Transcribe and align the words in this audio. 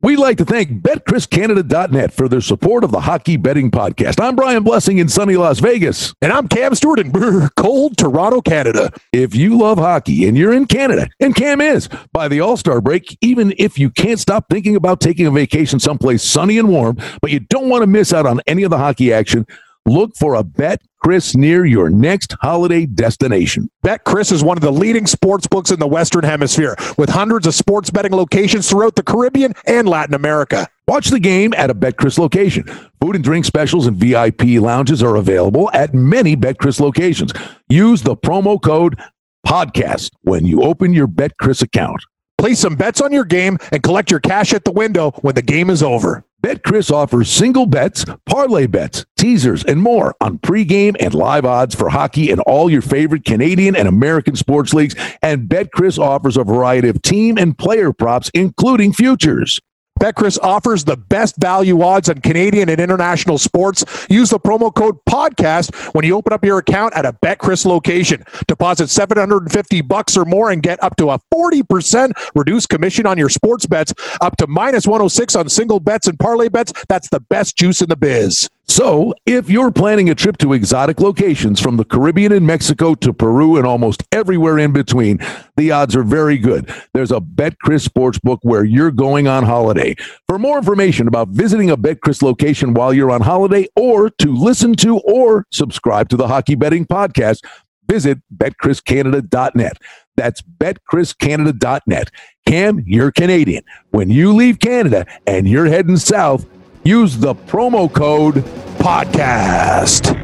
We'd 0.00 0.20
like 0.20 0.38
to 0.38 0.44
thank 0.44 0.80
BetCrisCanada.net 0.80 2.12
for 2.12 2.28
their 2.28 2.40
support 2.40 2.84
of 2.84 2.92
the 2.92 3.00
Hockey 3.00 3.36
Betting 3.36 3.72
Podcast. 3.72 4.22
I'm 4.22 4.36
Brian 4.36 4.62
Blessing 4.62 4.98
in 4.98 5.08
sunny 5.08 5.34
Las 5.34 5.58
Vegas. 5.58 6.14
And 6.22 6.32
I'm 6.32 6.46
Cam 6.46 6.76
Stewart 6.76 7.00
in 7.00 7.10
brr, 7.10 7.48
cold 7.56 7.96
Toronto, 7.96 8.40
Canada. 8.40 8.92
If 9.12 9.34
you 9.34 9.58
love 9.58 9.78
hockey 9.78 10.28
and 10.28 10.38
you're 10.38 10.52
in 10.52 10.66
Canada, 10.66 11.08
and 11.18 11.34
Cam 11.34 11.60
is, 11.60 11.88
by 12.12 12.28
the 12.28 12.38
All 12.38 12.56
Star 12.56 12.80
break, 12.80 13.18
even 13.22 13.52
if 13.58 13.76
you 13.76 13.90
can't 13.90 14.20
stop 14.20 14.46
thinking 14.48 14.76
about 14.76 15.00
taking 15.00 15.26
a 15.26 15.32
vacation 15.32 15.80
someplace 15.80 16.22
sunny 16.22 16.58
and 16.58 16.68
warm, 16.68 16.96
but 17.20 17.32
you 17.32 17.40
don't 17.40 17.68
want 17.68 17.82
to 17.82 17.88
miss 17.88 18.12
out 18.12 18.24
on 18.24 18.40
any 18.46 18.62
of 18.62 18.70
the 18.70 18.78
hockey 18.78 19.12
action, 19.12 19.48
Look 19.88 20.16
for 20.16 20.34
a 20.34 20.44
Bet 20.44 20.82
Chris 21.00 21.34
near 21.34 21.64
your 21.64 21.88
next 21.88 22.34
holiday 22.42 22.84
destination. 22.84 23.70
BetCris 23.82 24.30
is 24.30 24.44
one 24.44 24.58
of 24.58 24.62
the 24.62 24.70
leading 24.70 25.06
sports 25.06 25.46
books 25.46 25.70
in 25.70 25.78
the 25.78 25.86
Western 25.86 26.24
Hemisphere 26.24 26.76
with 26.98 27.08
hundreds 27.08 27.46
of 27.46 27.54
sports 27.54 27.88
betting 27.88 28.12
locations 28.12 28.68
throughout 28.68 28.96
the 28.96 29.02
Caribbean 29.02 29.54
and 29.66 29.88
Latin 29.88 30.14
America. 30.14 30.68
Watch 30.86 31.08
the 31.08 31.18
game 31.18 31.54
at 31.56 31.70
a 31.70 31.74
BetCris 31.74 32.18
location. 32.18 32.64
Food 33.00 33.14
and 33.14 33.24
drink 33.24 33.46
specials 33.46 33.86
and 33.86 33.96
VIP 33.96 34.60
lounges 34.60 35.02
are 35.02 35.16
available 35.16 35.70
at 35.72 35.94
many 35.94 36.36
BetCris 36.36 36.80
locations. 36.80 37.32
Use 37.70 38.02
the 38.02 38.14
promo 38.14 38.60
code 38.60 39.00
podcast 39.46 40.10
when 40.20 40.44
you 40.44 40.60
open 40.60 40.92
your 40.92 41.08
BetCris 41.08 41.62
account. 41.62 42.04
Place 42.36 42.58
some 42.58 42.76
bets 42.76 43.00
on 43.00 43.10
your 43.10 43.24
game 43.24 43.56
and 43.72 43.82
collect 43.82 44.10
your 44.10 44.20
cash 44.20 44.52
at 44.52 44.66
the 44.66 44.70
window 44.70 45.12
when 45.22 45.34
the 45.34 45.40
game 45.40 45.70
is 45.70 45.82
over. 45.82 46.26
BetCris 46.40 46.92
offers 46.92 47.28
single 47.28 47.66
bets, 47.66 48.04
parlay 48.24 48.68
bets, 48.68 49.04
teasers, 49.16 49.64
and 49.64 49.82
more 49.82 50.14
on 50.20 50.38
pregame 50.38 50.94
and 51.00 51.12
live 51.12 51.44
odds 51.44 51.74
for 51.74 51.88
hockey 51.88 52.30
and 52.30 52.40
all 52.42 52.70
your 52.70 52.80
favorite 52.80 53.24
Canadian 53.24 53.74
and 53.74 53.88
American 53.88 54.36
sports 54.36 54.72
leagues. 54.72 54.94
And 55.20 55.48
BetCris 55.48 55.98
offers 55.98 56.36
a 56.36 56.44
variety 56.44 56.88
of 56.88 57.02
team 57.02 57.38
and 57.38 57.58
player 57.58 57.92
props, 57.92 58.30
including 58.34 58.92
futures. 58.92 59.58
BetCris 59.98 60.38
offers 60.42 60.84
the 60.84 60.96
best 60.96 61.36
value 61.36 61.82
odds 61.82 62.08
on 62.08 62.20
Canadian 62.20 62.68
and 62.68 62.80
international 62.80 63.38
sports. 63.38 63.84
Use 64.08 64.30
the 64.30 64.38
promo 64.38 64.74
code 64.74 64.98
podcast 65.08 65.74
when 65.94 66.04
you 66.04 66.16
open 66.16 66.32
up 66.32 66.44
your 66.44 66.58
account 66.58 66.94
at 66.94 67.04
a 67.04 67.12
BetCris 67.12 67.66
location. 67.66 68.24
Deposit 68.46 68.88
750 68.88 69.80
bucks 69.82 70.16
or 70.16 70.24
more 70.24 70.50
and 70.50 70.62
get 70.62 70.82
up 70.82 70.96
to 70.96 71.10
a 71.10 71.18
40% 71.34 72.12
reduced 72.34 72.68
commission 72.68 73.06
on 73.06 73.18
your 73.18 73.28
sports 73.28 73.66
bets, 73.66 73.92
up 74.20 74.36
to 74.36 74.46
minus 74.46 74.86
106 74.86 75.34
on 75.34 75.48
single 75.48 75.80
bets 75.80 76.06
and 76.06 76.18
parlay 76.18 76.48
bets. 76.48 76.72
That's 76.88 77.08
the 77.10 77.20
best 77.20 77.56
juice 77.56 77.82
in 77.82 77.88
the 77.88 77.96
biz. 77.96 78.48
So, 78.70 79.14
if 79.24 79.48
you're 79.48 79.70
planning 79.70 80.10
a 80.10 80.14
trip 80.14 80.36
to 80.38 80.52
exotic 80.52 81.00
locations 81.00 81.58
from 81.58 81.78
the 81.78 81.84
Caribbean 81.84 82.32
and 82.32 82.46
Mexico 82.46 82.94
to 82.96 83.14
Peru 83.14 83.56
and 83.56 83.66
almost 83.66 84.02
everywhere 84.12 84.58
in 84.58 84.72
between, 84.72 85.18
the 85.56 85.72
odds 85.72 85.96
are 85.96 86.02
very 86.02 86.36
good. 86.36 86.70
There's 86.92 87.10
a 87.10 87.18
BetCris 87.18 87.88
Sportsbook 87.88 88.40
where 88.42 88.64
you're 88.64 88.90
going 88.90 89.26
on 89.26 89.44
holiday. 89.44 89.96
For 90.28 90.38
more 90.38 90.58
information 90.58 91.08
about 91.08 91.28
visiting 91.28 91.70
a 91.70 91.78
BetCris 91.78 92.22
location 92.22 92.74
while 92.74 92.92
you're 92.92 93.10
on 93.10 93.22
holiday 93.22 93.66
or 93.74 94.10
to 94.10 94.34
listen 94.34 94.74
to 94.76 94.98
or 94.98 95.46
subscribe 95.50 96.10
to 96.10 96.16
the 96.16 96.28
Hockey 96.28 96.54
Betting 96.54 96.84
Podcast, 96.84 97.44
visit 97.88 98.18
betcriscanada.net. 98.36 99.78
That's 100.14 100.42
betcriscanada.net. 100.42 102.10
Cam, 102.46 102.84
you're 102.86 103.12
Canadian. 103.12 103.64
When 103.90 104.10
you 104.10 104.34
leave 104.34 104.60
Canada 104.60 105.06
and 105.26 105.48
you're 105.48 105.66
heading 105.66 105.96
south, 105.96 106.46
use 106.88 107.18
the 107.18 107.34
promo 107.34 107.92
code 107.92 108.36
podcast. 108.78 110.16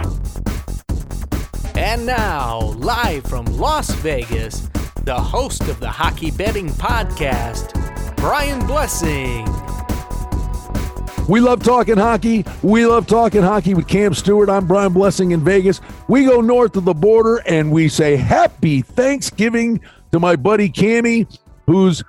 And 1.75 2.05
now, 2.05 2.59
live 2.77 3.25
from 3.25 3.43
Las 3.47 3.91
Vegas, 3.95 4.69
the 5.03 5.13
host 5.13 5.67
of 5.67 5.81
the 5.81 5.89
Hockey 5.89 6.31
Betting 6.31 6.69
Podcast, 6.69 7.75
Brian 8.15 8.65
Blessing. 8.65 9.45
We 11.27 11.41
love 11.41 11.61
talking 11.61 11.97
hockey. 11.97 12.45
We 12.61 12.85
love 12.85 13.05
talking 13.05 13.41
hockey 13.41 13.73
with 13.73 13.85
Cam 13.87 14.13
Stewart. 14.13 14.49
I'm 14.49 14.65
Brian 14.65 14.93
Blessing 14.93 15.31
in 15.31 15.43
Vegas. 15.43 15.81
We 16.07 16.25
go 16.25 16.39
north 16.39 16.77
of 16.77 16.85
the 16.85 16.93
border 16.93 17.41
and 17.45 17.69
we 17.69 17.89
say 17.89 18.15
happy 18.15 18.81
Thanksgiving 18.81 19.81
to 20.13 20.21
my 20.21 20.37
buddy 20.37 20.69
Cammy, 20.69 21.27
who's 21.65 22.01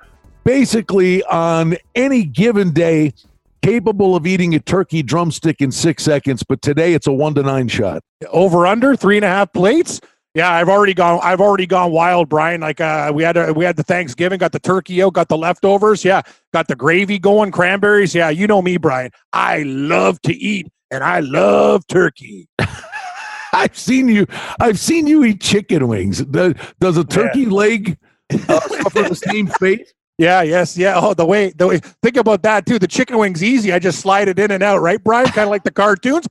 basically 0.45 1.21
on 1.25 1.75
any 1.95 2.23
given 2.23 2.71
day 2.71 3.13
capable 3.61 4.15
of 4.15 4.25
eating 4.25 4.55
a 4.55 4.59
turkey 4.59 5.03
drumstick 5.03 5.59
in 5.59 5.71
six 5.71 6.03
seconds, 6.03 6.43
but 6.43 6.61
today 6.61 6.93
it's 6.93 7.07
a 7.07 7.11
one 7.11 7.33
to 7.35 7.43
nine 7.43 7.67
shot. 7.67 8.03
Over 8.29 8.65
under 8.65 8.95
three 8.95 9.17
and 9.17 9.25
a 9.25 9.29
half 9.29 9.51
plates. 9.51 9.99
Yeah, 10.35 10.51
I've 10.51 10.67
already 10.67 10.93
gone. 10.93 11.21
I've 11.23 11.39
already 11.39 11.65
gone 11.65 11.93
wild, 11.93 12.27
Brian. 12.27 12.59
Like 12.59 12.81
uh, 12.81 13.09
we 13.15 13.23
had, 13.23 13.37
a, 13.37 13.53
we 13.53 13.63
had 13.63 13.77
the 13.77 13.83
Thanksgiving, 13.83 14.37
got 14.37 14.51
the 14.51 14.59
turkey 14.59 15.01
out, 15.01 15.13
got 15.13 15.29
the 15.29 15.37
leftovers. 15.37 16.03
Yeah, 16.03 16.23
got 16.53 16.67
the 16.67 16.75
gravy 16.75 17.17
going, 17.17 17.51
cranberries. 17.51 18.13
Yeah, 18.13 18.29
you 18.29 18.45
know 18.45 18.61
me, 18.61 18.75
Brian. 18.75 19.11
I 19.31 19.63
love 19.63 20.21
to 20.23 20.33
eat, 20.35 20.67
and 20.91 21.05
I 21.05 21.21
love 21.21 21.87
turkey. 21.87 22.49
I've 23.53 23.77
seen 23.77 24.09
you. 24.09 24.27
I've 24.59 24.77
seen 24.77 25.07
you 25.07 25.23
eat 25.23 25.39
chicken 25.39 25.87
wings. 25.87 26.21
Does, 26.25 26.97
a 26.97 27.05
turkey 27.05 27.41
yeah. 27.41 27.49
leg 27.49 27.97
uh, 28.33 28.59
suffer 28.59 29.03
the 29.03 29.15
same 29.15 29.47
fate? 29.47 29.93
Yeah, 30.17 30.41
yes, 30.41 30.77
yeah. 30.77 30.95
Oh, 30.97 31.13
the 31.13 31.25
way, 31.25 31.51
the 31.51 31.67
way. 31.67 31.79
Think 32.03 32.17
about 32.17 32.43
that 32.43 32.65
too. 32.65 32.77
The 32.77 32.87
chicken 32.87 33.17
wing's 33.17 33.41
easy. 33.41 33.71
I 33.71 33.79
just 33.79 33.99
slide 33.99 34.27
it 34.27 34.37
in 34.37 34.51
and 34.51 34.63
out, 34.63 34.81
right, 34.81 35.01
Brian? 35.01 35.27
kind 35.27 35.47
of 35.47 35.49
like 35.49 35.63
the 35.63 35.71
cartoons. 35.71 36.27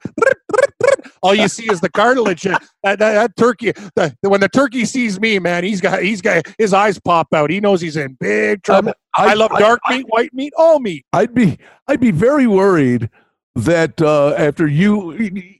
All 1.24 1.34
you 1.34 1.48
see 1.48 1.64
is 1.72 1.80
the 1.80 1.88
cartilage. 1.88 2.42
That, 2.42 2.62
that, 2.82 2.98
that 2.98 3.36
turkey. 3.36 3.72
The, 3.96 4.14
when 4.20 4.40
the 4.40 4.48
turkey 4.48 4.84
sees 4.84 5.18
me, 5.18 5.38
man, 5.38 5.64
he's 5.64 5.80
got 5.80 6.02
he's 6.02 6.20
got 6.20 6.44
his 6.58 6.74
eyes 6.74 7.00
pop 7.00 7.28
out. 7.32 7.48
He 7.48 7.60
knows 7.60 7.80
he's 7.80 7.96
in 7.96 8.16
big 8.20 8.62
trouble. 8.62 8.90
Um, 8.90 8.94
I, 9.14 9.30
I, 9.30 9.34
love 9.34 9.50
dark 9.58 9.80
I, 9.86 9.96
meat, 9.96 10.06
I, 10.06 10.08
white 10.08 10.34
meat, 10.34 10.52
all 10.58 10.80
meat. 10.80 11.06
I'd 11.14 11.32
be 11.32 11.58
I'd 11.88 12.00
be 12.00 12.10
very 12.10 12.46
worried 12.46 13.08
that 13.54 14.02
uh, 14.02 14.34
after 14.36 14.66
you 14.66 15.14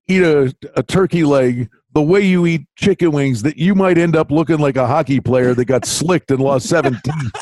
eat 0.06 0.22
a, 0.22 0.54
a 0.76 0.82
turkey 0.82 1.24
leg 1.24 1.70
the 1.94 2.02
way 2.02 2.20
you 2.20 2.44
eat 2.44 2.66
chicken 2.76 3.12
wings 3.12 3.42
that 3.42 3.56
you 3.56 3.74
might 3.74 3.96
end 3.96 4.16
up 4.16 4.30
looking 4.30 4.58
like 4.58 4.76
a 4.76 4.86
hockey 4.86 5.20
player 5.20 5.54
that 5.54 5.64
got 5.64 5.86
slicked 5.86 6.30
and 6.30 6.40
lost 6.40 6.68
17. 6.68 7.00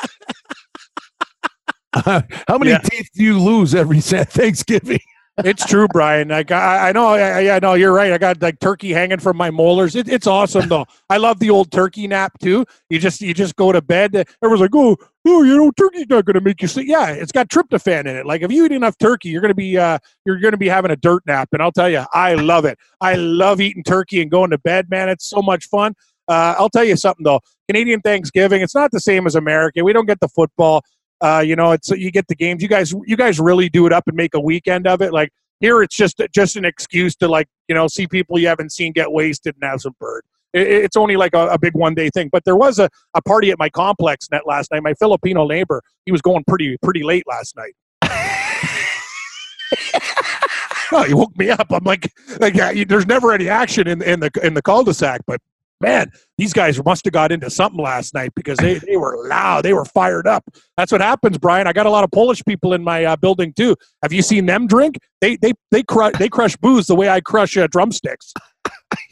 How 1.94 2.58
many 2.58 2.70
yeah. 2.70 2.78
teeth 2.78 3.08
do 3.14 3.22
you 3.22 3.38
lose 3.38 3.74
every 3.74 4.00
Thanksgiving? 4.00 5.00
It's 5.38 5.64
true, 5.64 5.88
Brian. 5.88 6.28
Like 6.28 6.50
I, 6.50 6.88
I 6.88 6.92
know, 6.92 7.08
I, 7.08 7.56
I 7.56 7.58
know 7.58 7.74
you're 7.74 7.92
right. 7.92 8.12
I 8.12 8.18
got 8.18 8.42
like 8.42 8.60
turkey 8.60 8.92
hanging 8.92 9.18
from 9.18 9.36
my 9.36 9.50
molars. 9.50 9.96
It, 9.96 10.08
it's 10.08 10.26
awesome 10.26 10.68
though. 10.68 10.84
I 11.08 11.16
love 11.16 11.38
the 11.38 11.50
old 11.50 11.72
turkey 11.72 12.06
nap 12.06 12.32
too. 12.38 12.66
You 12.90 12.98
just 12.98 13.20
you 13.20 13.32
just 13.32 13.56
go 13.56 13.72
to 13.72 13.80
bed. 13.80 14.14
Everyone's 14.14 14.60
like, 14.60 14.74
oh, 14.74 14.96
oh, 15.26 15.42
you 15.42 15.56
know, 15.56 15.70
turkey's 15.72 16.06
not 16.08 16.26
going 16.26 16.34
to 16.34 16.40
make 16.40 16.60
you 16.60 16.68
sleep. 16.68 16.86
Yeah, 16.86 17.10
it's 17.10 17.32
got 17.32 17.48
tryptophan 17.48 18.00
in 18.00 18.16
it. 18.16 18.26
Like 18.26 18.42
if 18.42 18.52
you 18.52 18.66
eat 18.66 18.72
enough 18.72 18.98
turkey, 18.98 19.30
you're 19.30 19.40
going 19.40 19.50
to 19.50 19.54
be 19.54 19.78
uh, 19.78 19.98
you're 20.26 20.38
going 20.38 20.52
to 20.52 20.58
be 20.58 20.68
having 20.68 20.90
a 20.90 20.96
dirt 20.96 21.22
nap. 21.26 21.48
And 21.52 21.62
I'll 21.62 21.72
tell 21.72 21.88
you, 21.88 22.04
I 22.12 22.34
love 22.34 22.64
it. 22.64 22.78
I 23.00 23.14
love 23.14 23.60
eating 23.60 23.84
turkey 23.84 24.20
and 24.20 24.30
going 24.30 24.50
to 24.50 24.58
bed, 24.58 24.90
man. 24.90 25.08
It's 25.08 25.28
so 25.28 25.40
much 25.40 25.66
fun. 25.66 25.94
Uh, 26.28 26.54
I'll 26.58 26.70
tell 26.70 26.84
you 26.84 26.96
something 26.96 27.24
though. 27.24 27.40
Canadian 27.68 28.00
Thanksgiving, 28.00 28.60
it's 28.60 28.74
not 28.74 28.90
the 28.90 29.00
same 29.00 29.26
as 29.26 29.34
American. 29.34 29.84
We 29.84 29.92
don't 29.92 30.06
get 30.06 30.20
the 30.20 30.28
football. 30.28 30.82
Uh, 31.22 31.40
you 31.40 31.54
know, 31.54 31.70
it's 31.70 31.88
you 31.90 32.10
get 32.10 32.26
the 32.26 32.34
games. 32.34 32.62
You 32.62 32.68
guys, 32.68 32.92
you 33.06 33.16
guys 33.16 33.38
really 33.38 33.68
do 33.68 33.86
it 33.86 33.92
up 33.92 34.08
and 34.08 34.16
make 34.16 34.34
a 34.34 34.40
weekend 34.40 34.88
of 34.88 35.00
it. 35.00 35.12
Like 35.12 35.30
here, 35.60 35.82
it's 35.82 35.96
just 35.96 36.20
just 36.34 36.56
an 36.56 36.64
excuse 36.64 37.14
to 37.16 37.28
like 37.28 37.46
you 37.68 37.74
know 37.74 37.86
see 37.86 38.08
people 38.08 38.38
you 38.38 38.48
haven't 38.48 38.72
seen 38.72 38.92
get 38.92 39.12
wasted 39.12 39.54
and 39.60 39.70
have 39.70 39.80
some 39.80 39.94
bird. 40.00 40.22
It, 40.52 40.66
it's 40.66 40.96
only 40.96 41.16
like 41.16 41.34
a, 41.34 41.46
a 41.46 41.58
big 41.58 41.74
one 41.74 41.94
day 41.94 42.10
thing. 42.10 42.28
But 42.30 42.44
there 42.44 42.56
was 42.56 42.80
a, 42.80 42.90
a 43.14 43.22
party 43.22 43.52
at 43.52 43.58
my 43.58 43.70
complex 43.70 44.28
net 44.32 44.42
last 44.46 44.72
night. 44.72 44.82
My 44.82 44.94
Filipino 44.94 45.46
neighbor, 45.46 45.80
he 46.04 46.12
was 46.12 46.20
going 46.20 46.42
pretty 46.48 46.76
pretty 46.82 47.04
late 47.04 47.24
last 47.28 47.56
night. 47.56 47.74
oh, 50.92 51.04
he 51.04 51.14
woke 51.14 51.38
me 51.38 51.50
up. 51.50 51.68
I'm 51.70 51.84
like, 51.84 52.12
like 52.40 52.54
yeah, 52.54 52.82
there's 52.84 53.06
never 53.06 53.32
any 53.32 53.48
action 53.48 53.86
in 53.86 54.02
in 54.02 54.18
the 54.18 54.30
in 54.42 54.54
the 54.54 54.62
cul-de-sac, 54.62 55.20
but 55.26 55.40
man, 55.82 56.10
these 56.38 56.52
guys 56.52 56.82
must 56.82 57.04
have 57.04 57.12
got 57.12 57.32
into 57.32 57.50
something 57.50 57.82
last 57.82 58.14
night 58.14 58.32
because 58.34 58.56
they, 58.58 58.74
they 58.74 58.96
were 58.96 59.28
loud. 59.28 59.64
They 59.64 59.74
were 59.74 59.84
fired 59.84 60.26
up. 60.26 60.44
That's 60.76 60.90
what 60.90 61.00
happens, 61.00 61.36
Brian. 61.36 61.66
I 61.66 61.72
got 61.72 61.86
a 61.86 61.90
lot 61.90 62.04
of 62.04 62.10
Polish 62.10 62.42
people 62.44 62.72
in 62.72 62.82
my 62.82 63.04
uh, 63.04 63.16
building 63.16 63.52
too. 63.52 63.76
Have 64.02 64.12
you 64.12 64.22
seen 64.22 64.46
them 64.46 64.66
drink? 64.66 64.96
They 65.20 65.36
they 65.36 65.52
they 65.70 65.82
crush 65.82 66.14
they 66.18 66.28
crush 66.28 66.56
booze 66.56 66.86
the 66.86 66.94
way 66.94 67.10
I 67.10 67.20
crush 67.20 67.56
uh, 67.56 67.66
drumsticks. 67.66 68.32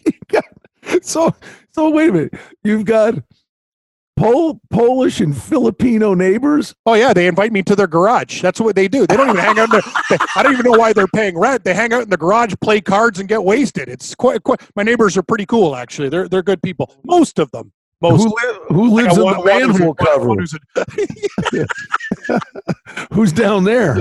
so 1.03 1.35
so 1.73 1.91
wait 1.91 2.11
a 2.11 2.13
minute. 2.13 2.35
You've 2.65 2.85
got 2.85 3.15
Pol- 4.21 4.61
Polish 4.69 5.21
and 5.21 5.35
Filipino 5.35 6.13
neighbors? 6.13 6.75
Oh 6.85 6.93
yeah, 6.93 7.15
they 7.15 7.27
invite 7.27 7.53
me 7.53 7.63
to 7.63 7.75
their 7.75 7.87
garage. 7.87 8.43
That's 8.43 8.61
what 8.61 8.77
they 8.77 8.87
do. 8.87 9.07
They 9.07 9.17
don't 9.17 9.31
even 9.31 9.41
hang 9.41 9.59
out. 9.59 9.73
In 9.73 9.81
they, 10.11 10.19
I 10.37 10.43
don't 10.43 10.53
even 10.53 10.71
know 10.71 10.79
why 10.79 10.93
they're 10.93 11.07
paying 11.09 11.39
rent. 11.39 11.65
They 11.65 11.73
hang 11.73 11.95
out 11.95 12.03
in 12.03 12.11
the 12.11 12.19
garage, 12.19 12.53
play 12.61 12.83
cards, 12.83 13.19
and 13.19 13.29
get 13.31 13.43
wasted. 13.43 13.89
It's 13.89 14.15
quite, 14.15 14.43
quite. 14.43 14.61
My 14.77 14.83
neighbors 14.83 15.17
are 15.17 15.23
pretty 15.23 15.47
cool, 15.47 15.75
actually. 15.75 16.11
They're 16.11 16.29
they're 16.29 16.43
good 16.43 16.63
people. 16.63 16.95
Most 17.03 17.39
of 17.39 17.51
them. 17.53 17.73
most. 18.03 18.23
Who, 18.23 18.29
li- 18.29 18.59
who 18.69 18.95
lives 18.95 19.17
in 19.17 19.25
the 19.25 19.43
manhole 19.43 19.95
cover? 19.95 20.35
Who's 23.13 23.33
down 23.33 23.65
there? 23.65 23.97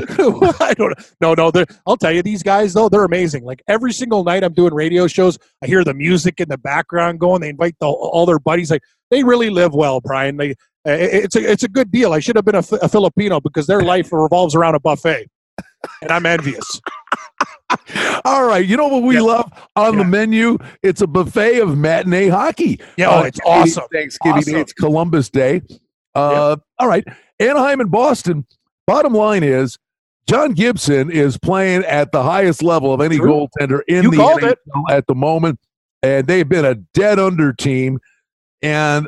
I 0.60 0.74
don't 0.77 0.98
know. 1.21 1.33
No, 1.36 1.51
no. 1.51 1.66
I'll 1.86 1.98
tell 1.98 2.12
you, 2.12 2.21
these 2.21 2.44
guys 2.44 2.74
though, 2.74 2.89
they're 2.89 3.04
amazing. 3.04 3.44
Like 3.44 3.62
every 3.68 3.94
single 3.94 4.24
night, 4.24 4.44
I'm 4.44 4.54
doing 4.54 4.74
radio 4.74 5.07
shows. 5.07 5.38
I 5.63 5.68
hear 5.68 5.83
the 5.83 5.94
music 5.94 6.39
in 6.39 6.50
the 6.50 6.57
background 6.57 7.19
going. 7.19 7.42
They 7.42 7.50
invite 7.50 7.75
the, 7.80 7.88
all 7.88 8.25
their 8.25 8.39
buddies. 8.39 8.71
Like 8.71 8.83
they 9.12 9.24
really 9.24 9.50
live 9.50 9.74
well, 9.74 10.01
Brian. 10.01 10.38
They, 10.38 10.56
it's 10.86 11.36
a 11.36 11.51
it's 11.51 11.63
a 11.63 11.68
good 11.68 11.92
deal. 11.92 12.13
I 12.13 12.19
should 12.19 12.36
have 12.36 12.45
been 12.45 12.56
a, 12.56 12.63
a 12.81 12.89
Filipino 12.89 13.39
because 13.39 13.68
their 13.68 13.81
life 13.81 14.12
revolves 14.12 14.56
around 14.56 14.75
a 14.75 14.80
buffet, 14.80 15.27
and 16.01 16.12
I'm 16.12 16.25
envious. 16.25 16.81
All 18.25 18.45
right, 18.45 18.66
you 18.66 18.77
know 18.77 18.88
what 18.88 19.04
we 19.04 19.16
yeah. 19.16 19.21
love 19.21 19.69
on 19.75 19.94
yeah. 19.94 20.00
the 20.00 20.10
menu? 20.10 20.57
It's 20.81 21.01
a 21.01 21.07
buffet 21.07 21.60
of 21.60 21.77
matinee 21.77 22.30
hockey. 22.30 22.80
Yeah, 22.98 23.10
oh, 23.12 23.24
it's 23.24 23.39
awesome. 23.45 23.86
Thanksgiving 23.92 24.38
awesome. 24.39 24.54
Day, 24.54 24.62
it's 24.62 24.74
Columbus 24.74 25.30
Day. 25.30 25.62
Uh. 26.16 26.56
All 26.80 26.88
right, 26.88 27.04
Anaheim 27.39 27.81
and 27.81 27.92
Boston. 27.92 28.45
Bottom 28.89 29.13
line 29.13 29.44
is, 29.44 29.77
John 30.27 30.53
Gibson 30.53 31.12
is 31.12 31.38
playing 31.38 31.83
at 31.83 32.12
the 32.12 32.24
highest 32.24 32.63
level 32.63 32.91
of 32.91 33.01
any 33.01 33.18
True. 33.18 33.47
goaltender 33.62 33.81
in 33.88 34.01
you 34.01 34.09
the 34.09 34.18
NHL 34.18 34.51
it. 34.51 34.59
at 34.89 35.06
the 35.06 35.13
moment, 35.13 35.59
and 36.01 36.25
they've 36.25 36.50
been 36.50 36.65
a 36.65 36.74
dead 36.74 37.19
under 37.19 37.53
team. 37.53 38.00
And 38.63 39.07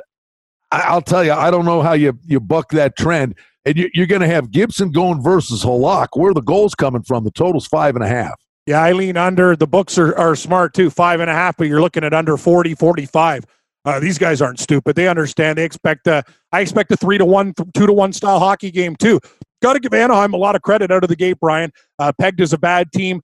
I'll 0.71 1.01
tell 1.01 1.23
you, 1.23 1.33
I 1.33 1.49
don't 1.49 1.65
know 1.65 1.81
how 1.81 1.93
you 1.93 2.15
you 2.27 2.39
buck 2.39 2.69
that 2.73 2.95
trend. 2.95 3.33
And 3.65 3.75
you, 3.75 4.03
are 4.03 4.05
going 4.05 4.21
to 4.21 4.27
have 4.27 4.51
Gibson 4.51 4.91
going 4.91 5.19
versus 5.19 5.63
Halak. 5.63 6.09
Where 6.13 6.35
the 6.35 6.41
goals 6.41 6.75
coming 6.75 7.01
from? 7.01 7.23
The 7.23 7.31
total's 7.31 7.65
five 7.65 7.95
and 7.95 8.03
a 8.03 8.07
half. 8.07 8.39
Yeah, 8.67 8.83
I 8.83 8.91
lean 8.91 9.17
under. 9.17 9.55
The 9.55 9.65
books 9.65 9.97
are, 9.97 10.15
are 10.15 10.35
smart 10.35 10.75
too, 10.75 10.91
five 10.91 11.21
and 11.21 11.29
a 11.29 11.33
half, 11.33 11.57
but 11.57 11.65
you're 11.65 11.81
looking 11.81 12.03
at 12.03 12.13
under 12.13 12.37
40, 12.37 12.75
45. 12.75 13.45
Uh, 13.83 13.99
these 13.99 14.19
guys 14.19 14.43
aren't 14.43 14.59
stupid. 14.59 14.95
They 14.95 15.07
understand. 15.07 15.57
They 15.57 15.65
expect. 15.65 16.07
Uh, 16.07 16.21
I 16.51 16.61
expect 16.61 16.91
a 16.91 16.97
three 16.97 17.17
to 17.17 17.25
one, 17.25 17.55
two 17.73 17.87
to 17.87 17.93
one 17.93 18.13
style 18.13 18.37
hockey 18.37 18.69
game 18.69 18.95
too. 18.95 19.19
Got 19.61 19.73
to 19.73 19.79
give 19.79 19.93
Anaheim 19.93 20.33
a 20.33 20.37
lot 20.37 20.55
of 20.55 20.61
credit 20.61 20.91
out 20.91 21.03
of 21.03 21.09
the 21.09 21.15
gate, 21.15 21.37
Brian. 21.39 21.71
Uh, 21.99 22.11
pegged 22.19 22.41
as 22.41 22.53
a 22.53 22.57
bad 22.57 22.91
team. 22.91 23.21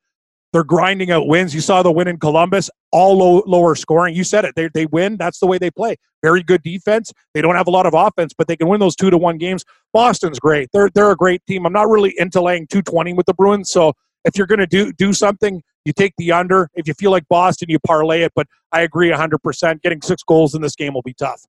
They're 0.54 0.64
grinding 0.64 1.12
out 1.12 1.28
wins. 1.28 1.54
You 1.54 1.62
saw 1.62 1.84
the 1.84 1.92
win 1.92 2.08
in 2.08 2.20
Columbus, 2.20 2.70
all 2.92 3.18
low, 3.18 3.44
lower 3.46 3.76
scoring. 3.76 4.16
You 4.16 4.24
said 4.24 4.46
it. 4.46 4.56
They, 4.56 4.70
they 4.74 4.86
win. 4.86 5.18
That's 5.18 5.40
the 5.40 5.46
way 5.46 5.58
they 5.58 5.70
play. 5.70 5.98
Very 6.24 6.42
good 6.42 6.64
defense. 6.64 7.12
They 7.34 7.42
don't 7.42 7.56
have 7.56 7.68
a 7.68 7.72
lot 7.72 7.86
of 7.86 7.94
offense, 7.94 8.34
but 8.36 8.48
they 8.48 8.56
can 8.56 8.68
win 8.68 8.80
those 8.80 8.96
two 8.96 9.10
to 9.10 9.18
one 9.18 9.38
games. 9.38 9.66
Boston's 9.94 10.40
great. 10.40 10.70
They're 10.72 10.90
they're 10.94 11.12
a 11.12 11.16
great 11.16 11.46
team. 11.48 11.66
I'm 11.66 11.74
not 11.74 11.90
really 11.90 12.14
into 12.18 12.42
laying 12.42 12.66
220 12.68 13.14
with 13.14 13.26
the 13.26 13.34
Bruins. 13.34 13.70
So 13.70 13.94
if 14.24 14.38
you're 14.38 14.48
going 14.48 14.60
to 14.60 14.68
do 14.68 14.94
do 14.94 15.14
something, 15.14 15.62
you 15.86 15.94
take 15.94 16.14
the 16.18 16.32
under. 16.32 16.70
If 16.76 16.88
you 16.88 16.94
feel 16.94 17.12
like 17.12 17.28
Boston, 17.30 17.70
you 17.70 17.80
parlay 17.80 18.22
it. 18.22 18.32
But 18.36 18.48
I 18.72 18.82
agree 18.82 19.10
100%. 19.10 19.82
Getting 19.82 20.02
six 20.02 20.24
goals 20.24 20.56
in 20.56 20.62
this 20.62 20.76
game 20.76 20.94
will 20.94 21.02
be 21.02 21.14
tough. 21.14 21.46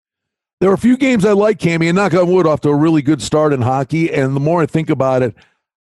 There 0.61 0.71
are 0.71 0.75
a 0.75 0.79
few 0.79 0.97
games 0.97 1.25
I 1.25 1.33
like, 1.33 1.59
Cammy, 1.59 1.89
and 1.89 1.95
knock 1.95 2.15
on 2.15 2.31
wood 2.33 2.47
off 2.47 2.61
to 2.63 2.71
a 2.71 2.75
really 2.75 3.01
good 3.01 3.23
start 3.23 3.53
in 3.53 3.63
hockey. 3.63 4.13
And 4.13 4.35
the 4.35 4.41
more 4.41 4.61
I 4.61 4.67
think 4.67 4.91
about 4.91 5.23
it, 5.23 5.37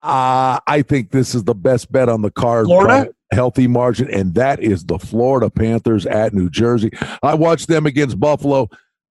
uh, 0.03 0.59
I 0.67 0.83
think 0.87 1.09
this 1.11 1.33
is 1.33 1.43
the 1.45 1.55
best 1.55 1.91
bet 1.91 2.09
on 2.09 2.21
the 2.21 2.31
card. 2.31 2.67
Florida? 2.67 3.11
Healthy 3.33 3.67
margin, 3.67 4.09
and 4.09 4.33
that 4.35 4.59
is 4.59 4.83
the 4.83 4.99
Florida 4.99 5.49
Panthers 5.49 6.05
at 6.05 6.33
New 6.33 6.49
Jersey. 6.49 6.91
I 7.23 7.33
watched 7.33 7.69
them 7.69 7.85
against 7.85 8.19
Buffalo. 8.19 8.67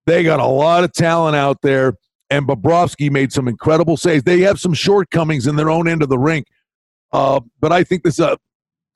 They 0.07 0.23
got 0.23 0.41
a 0.41 0.47
lot 0.47 0.85
of 0.85 0.93
talent 0.93 1.37
out 1.37 1.63
there, 1.63 1.95
and 2.29 2.47
Bobrovsky 2.47 3.11
made 3.11 3.33
some 3.33 3.49
incredible 3.49 3.97
saves. 3.97 4.23
They 4.25 4.41
have 4.41 4.61
some 4.61 4.75
shortcomings 4.75 5.47
in 5.47 5.57
their 5.57 5.71
own 5.71 5.89
end 5.89 6.03
of 6.03 6.11
the 6.11 6.19
rink, 6.19 6.47
uh, 7.13 7.41
but 7.61 7.73
I 7.73 7.83
think 7.83 8.03
this 8.03 8.19
is, 8.19 8.27
a, 8.27 8.37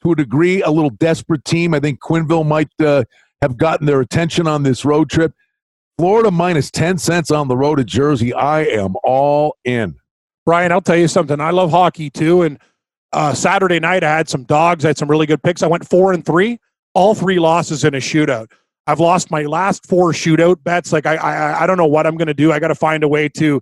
to 0.02 0.12
a 0.12 0.14
degree, 0.14 0.60
a 0.60 0.70
little 0.70 0.90
desperate 0.90 1.44
team. 1.46 1.72
I 1.72 1.80
think 1.80 2.00
Quenneville 2.00 2.46
might 2.46 2.68
uh, 2.78 3.04
have 3.40 3.56
gotten 3.56 3.86
their 3.86 4.02
attention 4.02 4.46
on 4.46 4.62
this 4.62 4.84
road 4.84 5.08
trip. 5.08 5.32
Florida 5.98 6.30
minus 6.30 6.70
10 6.70 6.98
cents 6.98 7.30
on 7.30 7.48
the 7.48 7.56
road 7.56 7.76
to 7.76 7.84
Jersey. 7.84 8.34
I 8.34 8.62
am 8.64 8.94
all 9.04 9.56
in. 9.64 9.96
Brian, 10.44 10.72
I'll 10.72 10.80
tell 10.80 10.96
you 10.96 11.08
something. 11.08 11.40
I 11.40 11.50
love 11.50 11.70
hockey 11.70 12.10
too. 12.10 12.42
And 12.42 12.58
uh, 13.12 13.32
Saturday 13.32 13.78
night, 13.78 14.02
I 14.02 14.16
had 14.16 14.28
some 14.28 14.44
dogs. 14.44 14.84
I 14.84 14.88
had 14.88 14.98
some 14.98 15.08
really 15.08 15.26
good 15.26 15.42
picks. 15.42 15.62
I 15.62 15.66
went 15.66 15.88
four 15.88 16.12
and 16.12 16.24
three, 16.24 16.58
all 16.94 17.14
three 17.14 17.38
losses 17.38 17.84
in 17.84 17.94
a 17.94 17.98
shootout. 17.98 18.50
I've 18.86 19.00
lost 19.00 19.30
my 19.30 19.44
last 19.44 19.86
four 19.86 20.12
shootout 20.12 20.62
bets. 20.62 20.92
Like 20.92 21.06
I, 21.06 21.16
I, 21.16 21.62
I 21.62 21.66
don't 21.66 21.78
know 21.78 21.86
what 21.86 22.06
I'm 22.06 22.16
going 22.16 22.28
to 22.28 22.34
do. 22.34 22.52
I 22.52 22.58
got 22.58 22.68
to 22.68 22.74
find 22.74 23.02
a 23.02 23.08
way 23.08 23.28
to 23.30 23.60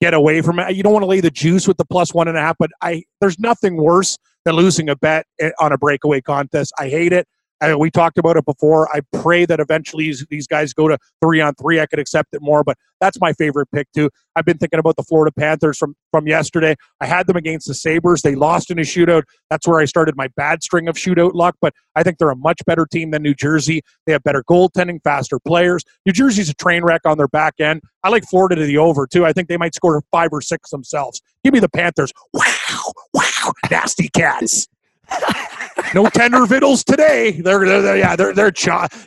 get 0.00 0.14
away 0.14 0.42
from 0.42 0.58
it. 0.58 0.76
You 0.76 0.82
don't 0.82 0.92
want 0.92 1.02
to 1.02 1.08
lay 1.08 1.20
the 1.20 1.30
juice 1.30 1.66
with 1.66 1.76
the 1.76 1.84
plus 1.84 2.14
one 2.14 2.28
and 2.28 2.36
a 2.36 2.40
half, 2.40 2.56
but 2.58 2.70
I 2.82 3.02
there's 3.20 3.38
nothing 3.38 3.76
worse 3.76 4.16
than 4.44 4.54
losing 4.54 4.88
a 4.88 4.96
bet 4.96 5.26
eh, 5.40 5.50
on 5.60 5.72
a 5.72 5.78
breakaway 5.78 6.20
contest. 6.20 6.72
I 6.78 6.88
hate 6.88 7.12
it. 7.12 7.26
I, 7.60 7.74
we 7.74 7.90
talked 7.90 8.18
about 8.18 8.36
it 8.36 8.44
before. 8.44 8.88
I 8.94 9.00
pray 9.12 9.44
that 9.44 9.60
eventually 9.60 10.14
these 10.28 10.46
guys 10.46 10.72
go 10.72 10.88
to 10.88 10.98
three 11.22 11.40
on 11.40 11.54
three. 11.54 11.80
I 11.80 11.86
could 11.86 11.98
accept 11.98 12.34
it 12.34 12.40
more, 12.42 12.64
but 12.64 12.76
that's 13.00 13.20
my 13.20 13.32
favorite 13.32 13.68
pick 13.72 13.88
too. 13.92 14.10
I've 14.36 14.44
been 14.44 14.58
thinking 14.58 14.78
about 14.78 14.96
the 14.96 15.02
Florida 15.02 15.32
Panthers 15.32 15.78
from 15.78 15.94
from 16.10 16.26
yesterday. 16.26 16.76
I 17.00 17.06
had 17.06 17.26
them 17.26 17.36
against 17.36 17.68
the 17.68 17.74
Sabres. 17.74 18.22
They 18.22 18.34
lost 18.34 18.70
in 18.70 18.78
a 18.78 18.82
shootout. 18.82 19.24
That's 19.50 19.66
where 19.66 19.80
I 19.80 19.84
started 19.84 20.16
my 20.16 20.28
bad 20.28 20.62
string 20.62 20.88
of 20.88 20.96
shootout 20.96 21.34
luck. 21.34 21.56
But 21.60 21.74
I 21.96 22.02
think 22.02 22.18
they're 22.18 22.30
a 22.30 22.36
much 22.36 22.64
better 22.66 22.86
team 22.86 23.10
than 23.10 23.22
New 23.22 23.34
Jersey. 23.34 23.82
They 24.06 24.12
have 24.12 24.22
better 24.22 24.42
goaltending, 24.44 25.00
faster 25.02 25.38
players. 25.38 25.84
New 26.06 26.12
Jersey's 26.12 26.48
a 26.48 26.54
train 26.54 26.82
wreck 26.84 27.02
on 27.04 27.18
their 27.18 27.28
back 27.28 27.54
end. 27.60 27.82
I 28.02 28.08
like 28.08 28.24
Florida 28.24 28.56
to 28.56 28.64
the 28.64 28.78
over 28.78 29.06
too. 29.06 29.26
I 29.26 29.32
think 29.32 29.48
they 29.48 29.56
might 29.56 29.74
score 29.74 30.02
five 30.10 30.30
or 30.32 30.40
six 30.40 30.70
themselves. 30.70 31.20
Give 31.44 31.52
me 31.52 31.60
the 31.60 31.68
Panthers. 31.68 32.12
Wow, 32.32 32.92
wow, 33.14 33.52
nasty 33.70 34.08
cats 34.08 34.68
no 35.94 36.08
tender 36.08 36.46
vittles 36.46 36.84
today. 36.84 37.40
They're, 37.40 37.64
they're 37.64 37.96
yeah, 37.96 38.16
they're 38.16 38.32
they're 38.32 38.52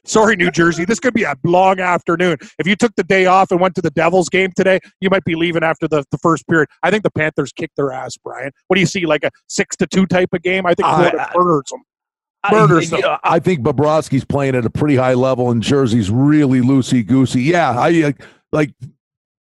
sorry, 0.05 0.35
New 0.35 0.51
Jersey. 0.51 0.85
This 0.85 0.99
could 0.99 1.13
be 1.13 1.23
a 1.23 1.35
long 1.43 1.79
afternoon. 1.79 2.37
If 2.59 2.67
you 2.67 2.75
took 2.75 2.95
the 2.95 3.03
day 3.03 3.25
off 3.25 3.51
and 3.51 3.59
went 3.59 3.75
to 3.75 3.81
the 3.81 3.91
Devils 3.91 4.29
game 4.29 4.51
today, 4.55 4.79
you 5.01 5.09
might 5.09 5.23
be 5.23 5.35
leaving 5.35 5.63
after 5.63 5.87
the, 5.87 6.03
the 6.11 6.17
first 6.17 6.47
period. 6.47 6.69
I 6.81 6.91
think 6.91 7.03
the 7.03 7.11
Panthers 7.11 7.51
kicked 7.51 7.75
their 7.75 7.91
ass, 7.91 8.17
Brian. 8.17 8.51
What 8.67 8.75
do 8.75 8.79
you 8.79 8.87
see? 8.87 9.05
Like 9.05 9.23
a 9.23 9.31
six 9.47 9.75
to 9.77 9.87
two 9.87 10.05
type 10.05 10.29
of 10.33 10.41
game? 10.41 10.65
I 10.65 10.73
think 10.73 10.87
Florida 10.87 11.31
murders 11.35 11.63
them. 11.71 11.81
Murders 12.51 12.91
I, 12.91 13.01
them. 13.01 13.17
I 13.23 13.39
think 13.39 13.61
Bobrovsky's 13.61 14.25
playing 14.25 14.55
at 14.55 14.65
a 14.65 14.69
pretty 14.69 14.95
high 14.95 15.13
level, 15.13 15.51
and 15.51 15.61
Jersey's 15.63 16.09
really 16.09 16.61
loosey 16.61 17.05
goosey. 17.05 17.43
Yeah, 17.43 17.71
I 17.71 18.13
like 18.51 18.73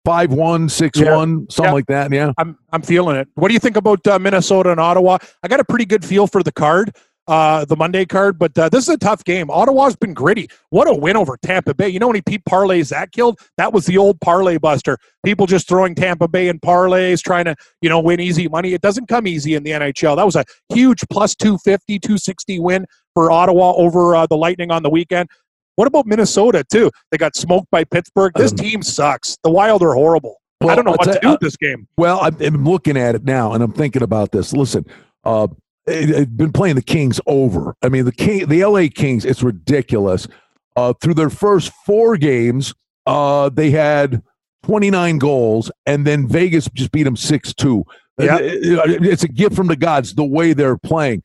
five 0.05 0.33
one, 0.33 0.69
six 0.69 0.99
yeah. 0.99 1.15
one, 1.15 1.49
something 1.51 1.71
yeah. 1.71 1.73
like 1.73 1.87
that. 1.87 2.13
Yeah, 2.13 2.33
I'm 2.39 2.59
I'm 2.73 2.83
feeling 2.83 3.17
it. 3.17 3.29
What 3.35 3.49
do 3.49 3.55
you 3.55 3.61
think 3.61 3.77
about 3.77 4.07
uh, 4.07 4.19
Minnesota 4.19 4.71
and 4.71 4.81
Ottawa? 4.81 5.19
I 5.43 5.49
got 5.49 5.61
a 5.61 5.65
pretty 5.65 5.85
good 5.85 6.05
feel 6.05 6.27
for 6.27 6.43
the 6.43 6.53
card, 6.53 6.95
uh, 7.29 7.65
the 7.65 7.77
Monday 7.77 8.05
card, 8.05 8.39
but 8.39 8.57
uh, 8.59 8.69
this 8.69 8.89
is 8.89 8.89
a 8.89 8.99
tough 8.99 9.25
game. 9.25 9.51
Ottawa's 9.51 9.97
been 9.97 10.15
gritty. 10.15 10.49
What 10.71 10.89
a 10.89 10.95
win 10.95 11.17
over 11.17 11.39
Tampa 11.43 11.75
Bay! 11.75 11.89
You 11.89 11.99
know 11.99 12.07
how 12.07 12.13
many 12.13 12.23
Pete 12.23 12.45
parlays 12.45 12.91
that 12.91 13.13
killed? 13.13 13.39
That 13.57 13.73
was 13.73 13.87
the 13.87 13.99
old 13.99 14.21
parlay 14.21 14.59
buster. 14.59 14.99
People 15.25 15.47
just 15.47 15.69
throwing 15.69 15.95
Tampa 15.95 16.27
Bay 16.27 16.49
in 16.49 16.59
parlays, 16.59 17.23
trying 17.23 17.45
to 17.45 17.55
you 17.81 17.89
know 17.89 18.01
win 18.01 18.21
easy 18.21 18.49
money. 18.49 18.75
It 18.75 18.81
doesn't 18.81 19.07
come 19.07 19.27
easy 19.27 19.55
in 19.55 19.63
the 19.63 19.71
NHL. 19.71 20.17
That 20.17 20.27
was 20.27 20.37
a 20.37 20.45
huge 20.73 21.05
plus 21.11 21.35
250, 21.35 21.99
260 22.01 22.59
win 22.59 22.87
for 23.15 23.31
Ottawa 23.31 23.75
over 23.75 24.17
uh, 24.17 24.27
the 24.27 24.37
Lightning 24.37 24.71
on 24.71 24.83
the 24.83 24.91
weekend. 24.91 25.29
What 25.77 25.87
about 25.87 26.07
Minnesota 26.07 26.65
too? 26.71 26.91
They 27.11 27.19
got 27.19 27.37
smoked 27.37 27.71
by 27.71 27.85
Pittsburgh. 27.85 28.33
This 28.35 28.53
um, 28.53 28.59
team 28.59 28.83
sucks. 28.83 29.39
The 29.43 29.51
Wild 29.51 29.83
are 29.83 29.95
horrible. 29.95 30.37
Well, 30.61 30.71
I 30.71 30.75
don't 30.77 30.85
know 30.85 30.93
what 30.93 31.13
to 31.13 31.19
do 31.21 31.31
with 31.31 31.41
this 31.41 31.57
game. 31.57 31.89
Well, 31.97 32.21
I'm 32.23 32.65
looking 32.65 32.97
at 32.97 33.15
it 33.15 33.25
now, 33.25 33.53
and 33.53 33.63
I'm 33.63 33.73
thinking 33.73 34.03
about 34.03 34.33
this. 34.33 34.53
Listen, 34.53 34.87
uh, 35.25 35.49
I've 35.89 36.37
been 36.37 36.53
playing 36.53 36.77
the 36.77 36.83
Kings 36.83 37.21
over. 37.27 37.75
I 37.83 37.89
mean, 37.89 38.05
the 38.05 38.13
King, 38.13 38.47
the 38.47 38.65
LA 38.65 38.87
Kings. 38.95 39.25
It's 39.25 39.43
ridiculous. 39.43 40.29
Uh, 40.77 40.93
through 40.95 41.15
their 41.15 41.31
first 41.31 41.73
four 41.85 42.17
games, 42.17 42.73
uh, 43.07 43.49
they 43.51 43.71
had 43.71 44.23
29 44.63 45.19
goals, 45.19 45.71
and 45.87 46.07
then 46.07 46.29
Vegas 46.29 46.69
just 46.73 46.93
beat 46.93 47.03
them 47.03 47.17
six 47.17 47.53
two. 47.53 47.85
Yeah, 48.19 48.39
it's 48.41 49.25
a 49.25 49.29
gift 49.29 49.57
from 49.57 49.67
the 49.67 49.77
gods 49.77 50.15
the 50.15 50.25
way 50.25 50.53
they're 50.53 50.79
playing. 50.79 51.23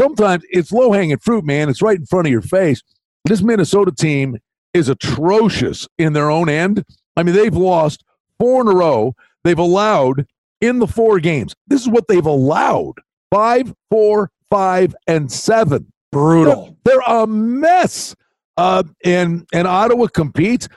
Sometimes 0.00 0.44
it's 0.50 0.72
low 0.72 0.90
hanging 0.90 1.18
fruit, 1.18 1.44
man. 1.44 1.68
It's 1.68 1.82
right 1.82 1.98
in 1.98 2.06
front 2.06 2.26
of 2.26 2.32
your 2.32 2.42
face. 2.42 2.82
This 3.24 3.42
Minnesota 3.42 3.92
team 3.92 4.38
is 4.72 4.88
atrocious 4.88 5.86
in 5.98 6.12
their 6.12 6.30
own 6.30 6.48
end. 6.48 6.84
I 7.16 7.22
mean, 7.22 7.34
they've 7.34 7.54
lost 7.54 8.02
four 8.40 8.62
in 8.62 8.68
a 8.68 8.74
row. 8.74 9.14
They've 9.44 9.58
allowed 9.58 10.26
in 10.60 10.80
the 10.80 10.86
four 10.86 11.20
games. 11.20 11.54
This 11.68 11.82
is 11.82 11.88
what 11.88 12.08
they've 12.08 12.26
allowed 12.26 12.94
five, 13.30 13.72
four, 13.90 14.30
five, 14.50 14.94
and 15.06 15.30
seven. 15.30 15.92
Brutal. 16.12 16.76
They're, 16.84 16.96
they're 16.96 17.22
a 17.22 17.26
mess. 17.26 18.14
Uh, 18.56 18.84
and 19.04 19.46
and 19.52 19.66
Ottawa 19.66 20.06
competes. 20.06 20.68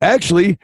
Actually, 0.00 0.58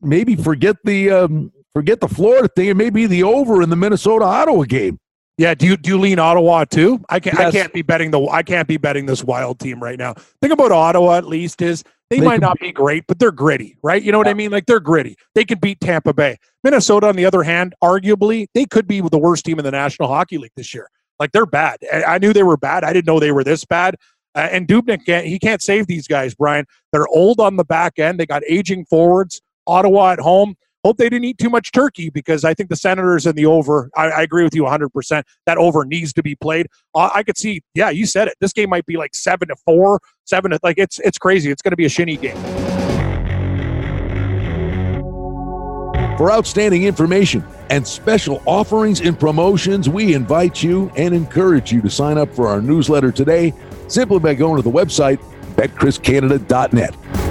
maybe 0.00 0.34
forget 0.34 0.76
the 0.84 1.10
um, 1.10 1.52
forget 1.74 2.00
the 2.00 2.08
Florida 2.08 2.48
thing. 2.48 2.68
It 2.68 2.76
may 2.76 2.90
be 2.90 3.06
the 3.06 3.22
over 3.22 3.62
in 3.62 3.70
the 3.70 3.76
Minnesota 3.76 4.24
Ottawa 4.24 4.64
game. 4.64 4.98
Yeah, 5.38 5.54
do 5.54 5.66
you 5.66 5.76
do 5.76 5.90
you 5.90 5.98
lean 5.98 6.18
Ottawa 6.18 6.64
too? 6.64 7.02
I 7.08 7.20
can't. 7.20 7.38
Yes. 7.38 7.48
I 7.48 7.50
can't 7.52 7.72
be 7.72 7.82
betting 7.82 8.10
the. 8.10 8.20
I 8.26 8.42
can't 8.42 8.66
be 8.66 8.76
betting 8.76 9.06
this 9.06 9.22
wild 9.22 9.60
team 9.60 9.80
right 9.80 9.98
now. 9.98 10.14
Think 10.42 10.52
about 10.52 10.72
Ottawa. 10.72 11.16
At 11.16 11.26
least 11.26 11.62
is 11.62 11.84
they, 12.10 12.18
they 12.18 12.26
might 12.26 12.40
not 12.40 12.58
be 12.58 12.72
great, 12.72 13.04
but 13.06 13.20
they're 13.20 13.30
gritty, 13.30 13.76
right? 13.82 14.02
You 14.02 14.10
know 14.10 14.18
what 14.18 14.26
yeah. 14.26 14.32
I 14.32 14.34
mean? 14.34 14.50
Like 14.50 14.66
they're 14.66 14.80
gritty. 14.80 15.16
They 15.36 15.44
could 15.44 15.60
beat 15.60 15.80
Tampa 15.80 16.12
Bay. 16.12 16.38
Minnesota, 16.64 17.06
on 17.06 17.14
the 17.14 17.24
other 17.24 17.44
hand, 17.44 17.74
arguably 17.82 18.48
they 18.52 18.64
could 18.64 18.88
be 18.88 19.00
the 19.00 19.18
worst 19.18 19.44
team 19.44 19.60
in 19.60 19.64
the 19.64 19.70
National 19.70 20.08
Hockey 20.08 20.38
League 20.38 20.52
this 20.56 20.74
year. 20.74 20.90
Like 21.20 21.30
they're 21.30 21.46
bad. 21.46 21.78
I 21.92 22.18
knew 22.18 22.32
they 22.32 22.42
were 22.42 22.56
bad. 22.56 22.82
I 22.82 22.92
didn't 22.92 23.06
know 23.06 23.20
they 23.20 23.32
were 23.32 23.44
this 23.44 23.64
bad. 23.64 23.94
Uh, 24.34 24.48
and 24.50 24.66
Dubnyk 24.66 25.06
can't 25.06 25.26
he 25.26 25.38
can't 25.38 25.62
save 25.62 25.86
these 25.86 26.08
guys, 26.08 26.34
Brian. 26.34 26.66
They're 26.92 27.08
old 27.08 27.38
on 27.38 27.56
the 27.56 27.64
back 27.64 27.98
end. 27.98 28.18
They 28.18 28.26
got 28.26 28.42
aging 28.48 28.86
forwards. 28.86 29.40
Ottawa 29.66 30.12
at 30.12 30.20
home. 30.20 30.56
Hope 30.84 30.96
they 30.96 31.08
didn't 31.08 31.24
eat 31.24 31.38
too 31.38 31.50
much 31.50 31.72
turkey 31.72 32.08
because 32.08 32.44
I 32.44 32.54
think 32.54 32.70
the 32.70 32.76
Senators 32.76 33.26
and 33.26 33.36
the 33.36 33.46
over. 33.46 33.90
I, 33.96 34.10
I 34.10 34.22
agree 34.22 34.44
with 34.44 34.54
you 34.54 34.62
100. 34.62 34.90
percent 34.90 35.26
That 35.46 35.58
over 35.58 35.84
needs 35.84 36.12
to 36.14 36.22
be 36.22 36.34
played. 36.36 36.68
Uh, 36.94 37.10
I 37.14 37.22
could 37.22 37.36
see. 37.36 37.62
Yeah, 37.74 37.90
you 37.90 38.06
said 38.06 38.28
it. 38.28 38.34
This 38.40 38.52
game 38.52 38.70
might 38.70 38.86
be 38.86 38.96
like 38.96 39.14
seven 39.14 39.48
to 39.48 39.56
four, 39.64 40.00
seven 40.24 40.52
to 40.52 40.58
like 40.62 40.78
it's 40.78 40.98
it's 41.00 41.18
crazy. 41.18 41.50
It's 41.50 41.62
going 41.62 41.72
to 41.72 41.76
be 41.76 41.84
a 41.84 41.88
shinny 41.88 42.16
game. 42.16 42.36
For 46.16 46.32
outstanding 46.32 46.82
information 46.82 47.44
and 47.70 47.86
special 47.86 48.42
offerings 48.44 49.00
and 49.00 49.18
promotions, 49.18 49.88
we 49.88 50.14
invite 50.14 50.64
you 50.64 50.90
and 50.96 51.14
encourage 51.14 51.70
you 51.70 51.80
to 51.82 51.90
sign 51.90 52.18
up 52.18 52.34
for 52.34 52.48
our 52.48 52.60
newsletter 52.60 53.12
today 53.12 53.52
simply 53.86 54.18
by 54.18 54.34
going 54.34 54.56
to 54.56 54.68
the 54.68 54.76
website 54.76 55.18
betcriscanada.net. 55.54 57.27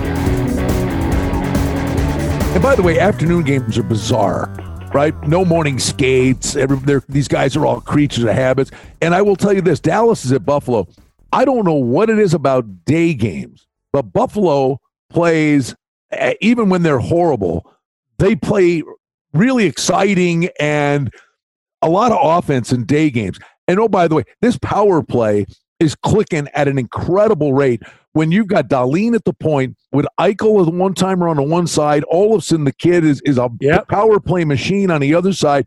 And 2.57 2.63
by 2.63 2.73
the 2.73 2.81
way, 2.81 2.97
afternoon 2.97 3.43
games 3.43 3.77
are 3.77 3.83
bizarre, 3.83 4.47
right? 4.91 5.13
No 5.27 5.45
morning 5.45 5.77
skates. 5.77 6.55
Every, 6.55 6.99
these 7.07 7.27
guys 7.27 7.55
are 7.55 7.67
all 7.67 7.81
creatures 7.81 8.23
of 8.23 8.31
habits. 8.31 8.71
And 8.99 9.13
I 9.13 9.21
will 9.21 9.35
tell 9.35 9.53
you 9.53 9.61
this 9.61 9.79
Dallas 9.79 10.25
is 10.25 10.31
at 10.31 10.43
Buffalo. 10.43 10.87
I 11.31 11.45
don't 11.45 11.65
know 11.65 11.75
what 11.75 12.09
it 12.09 12.17
is 12.17 12.33
about 12.33 12.83
day 12.83 13.13
games, 13.13 13.67
but 13.93 14.11
Buffalo 14.11 14.79
plays, 15.11 15.75
eh, 16.09 16.33
even 16.41 16.69
when 16.69 16.81
they're 16.81 16.97
horrible, 16.97 17.71
they 18.17 18.35
play 18.35 18.81
really 19.33 19.65
exciting 19.67 20.49
and 20.59 21.13
a 21.83 21.89
lot 21.91 22.11
of 22.11 22.17
offense 22.19 22.71
in 22.71 22.85
day 22.85 23.11
games. 23.11 23.37
And 23.67 23.79
oh, 23.79 23.87
by 23.87 24.07
the 24.07 24.15
way, 24.15 24.23
this 24.41 24.57
power 24.57 25.03
play 25.03 25.45
is 25.79 25.93
clicking 25.93 26.47
at 26.55 26.67
an 26.67 26.79
incredible 26.79 27.53
rate. 27.53 27.83
When 28.13 28.31
you've 28.31 28.47
got 28.47 28.67
Dahlin 28.67 29.13
at 29.13 29.25
the 29.25 29.33
point 29.33 29.76
with 29.91 30.05
Eichel 30.19 30.61
as 30.61 30.67
one 30.67 30.93
timer 30.93 31.27
on 31.27 31.37
the 31.37 31.43
one 31.43 31.67
side, 31.67 32.03
Olofsson, 32.11 32.65
the 32.65 32.73
kid, 32.73 33.05
is, 33.05 33.21
is 33.21 33.37
a 33.37 33.49
yep. 33.59 33.87
power 33.87 34.19
play 34.19 34.43
machine 34.45 34.91
on 34.91 35.01
the 35.01 35.13
other 35.13 35.33
side. 35.33 35.65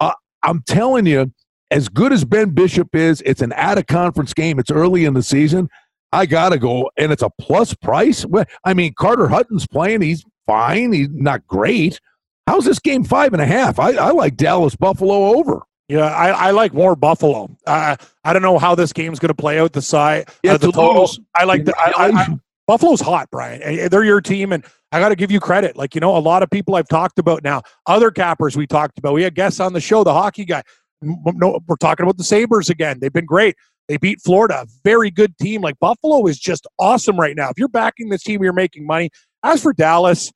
Uh, 0.00 0.12
I'm 0.42 0.62
telling 0.62 1.06
you, 1.06 1.32
as 1.70 1.88
good 1.88 2.12
as 2.12 2.24
Ben 2.24 2.50
Bishop 2.50 2.94
is, 2.94 3.22
it's 3.24 3.40
an 3.40 3.52
out 3.54 3.78
of 3.78 3.86
conference 3.86 4.34
game. 4.34 4.58
It's 4.58 4.70
early 4.70 5.04
in 5.04 5.14
the 5.14 5.22
season. 5.22 5.68
I 6.12 6.26
got 6.26 6.50
to 6.50 6.58
go, 6.58 6.90
and 6.98 7.10
it's 7.10 7.22
a 7.22 7.30
plus 7.40 7.72
price. 7.72 8.26
I 8.64 8.74
mean, 8.74 8.92
Carter 8.94 9.28
Hutton's 9.28 9.66
playing. 9.66 10.02
He's 10.02 10.24
fine. 10.46 10.92
He's 10.92 11.08
not 11.10 11.46
great. 11.46 11.98
How's 12.46 12.64
this 12.64 12.78
game 12.78 13.04
five 13.04 13.32
and 13.32 13.40
a 13.40 13.46
half? 13.46 13.78
I, 13.78 13.92
I 13.92 14.10
like 14.10 14.36
Dallas 14.36 14.76
Buffalo 14.76 15.36
over. 15.36 15.62
Yeah, 15.88 16.06
I, 16.06 16.28
I 16.30 16.50
like 16.50 16.74
more 16.74 16.96
Buffalo. 16.96 17.56
Uh, 17.66 17.96
I 18.24 18.32
don't 18.32 18.42
know 18.42 18.58
how 18.58 18.74
this 18.74 18.92
game's 18.92 19.18
going 19.18 19.28
to 19.28 19.34
play 19.34 19.58
out. 19.58 19.72
The 19.72 19.82
side, 19.82 20.28
yeah, 20.42 20.54
uh, 20.54 20.58
the 20.58 20.72
totals. 20.72 21.20
I 21.34 21.44
like 21.44 21.64
the 21.64 21.74
I, 21.76 22.08
I, 22.08 22.38
Buffalo's 22.66 23.00
hot, 23.00 23.28
Brian. 23.30 23.88
They're 23.88 24.04
your 24.04 24.20
team, 24.20 24.52
and 24.52 24.64
I 24.92 25.00
got 25.00 25.08
to 25.08 25.16
give 25.16 25.30
you 25.30 25.40
credit. 25.40 25.76
Like 25.76 25.94
you 25.94 26.00
know, 26.00 26.16
a 26.16 26.18
lot 26.18 26.42
of 26.42 26.50
people 26.50 26.74
I've 26.74 26.88
talked 26.88 27.18
about 27.18 27.42
now, 27.42 27.62
other 27.86 28.10
cappers 28.10 28.56
we 28.56 28.66
talked 28.66 28.98
about. 28.98 29.14
We 29.14 29.22
had 29.22 29.34
guests 29.34 29.60
on 29.60 29.72
the 29.72 29.80
show, 29.80 30.04
the 30.04 30.14
hockey 30.14 30.44
guy. 30.44 30.62
No, 31.02 31.58
we're 31.66 31.76
talking 31.76 32.04
about 32.04 32.16
the 32.16 32.24
Sabres 32.24 32.70
again. 32.70 32.98
They've 33.00 33.12
been 33.12 33.26
great. 33.26 33.56
They 33.88 33.96
beat 33.96 34.20
Florida, 34.20 34.66
very 34.84 35.10
good 35.10 35.36
team. 35.38 35.60
Like 35.60 35.78
Buffalo 35.80 36.26
is 36.26 36.38
just 36.38 36.66
awesome 36.78 37.18
right 37.18 37.36
now. 37.36 37.50
If 37.50 37.58
you're 37.58 37.68
backing 37.68 38.08
this 38.08 38.22
team, 38.22 38.42
you're 38.42 38.52
making 38.52 38.86
money. 38.86 39.10
As 39.42 39.60
for 39.60 39.72
Dallas, 39.72 40.30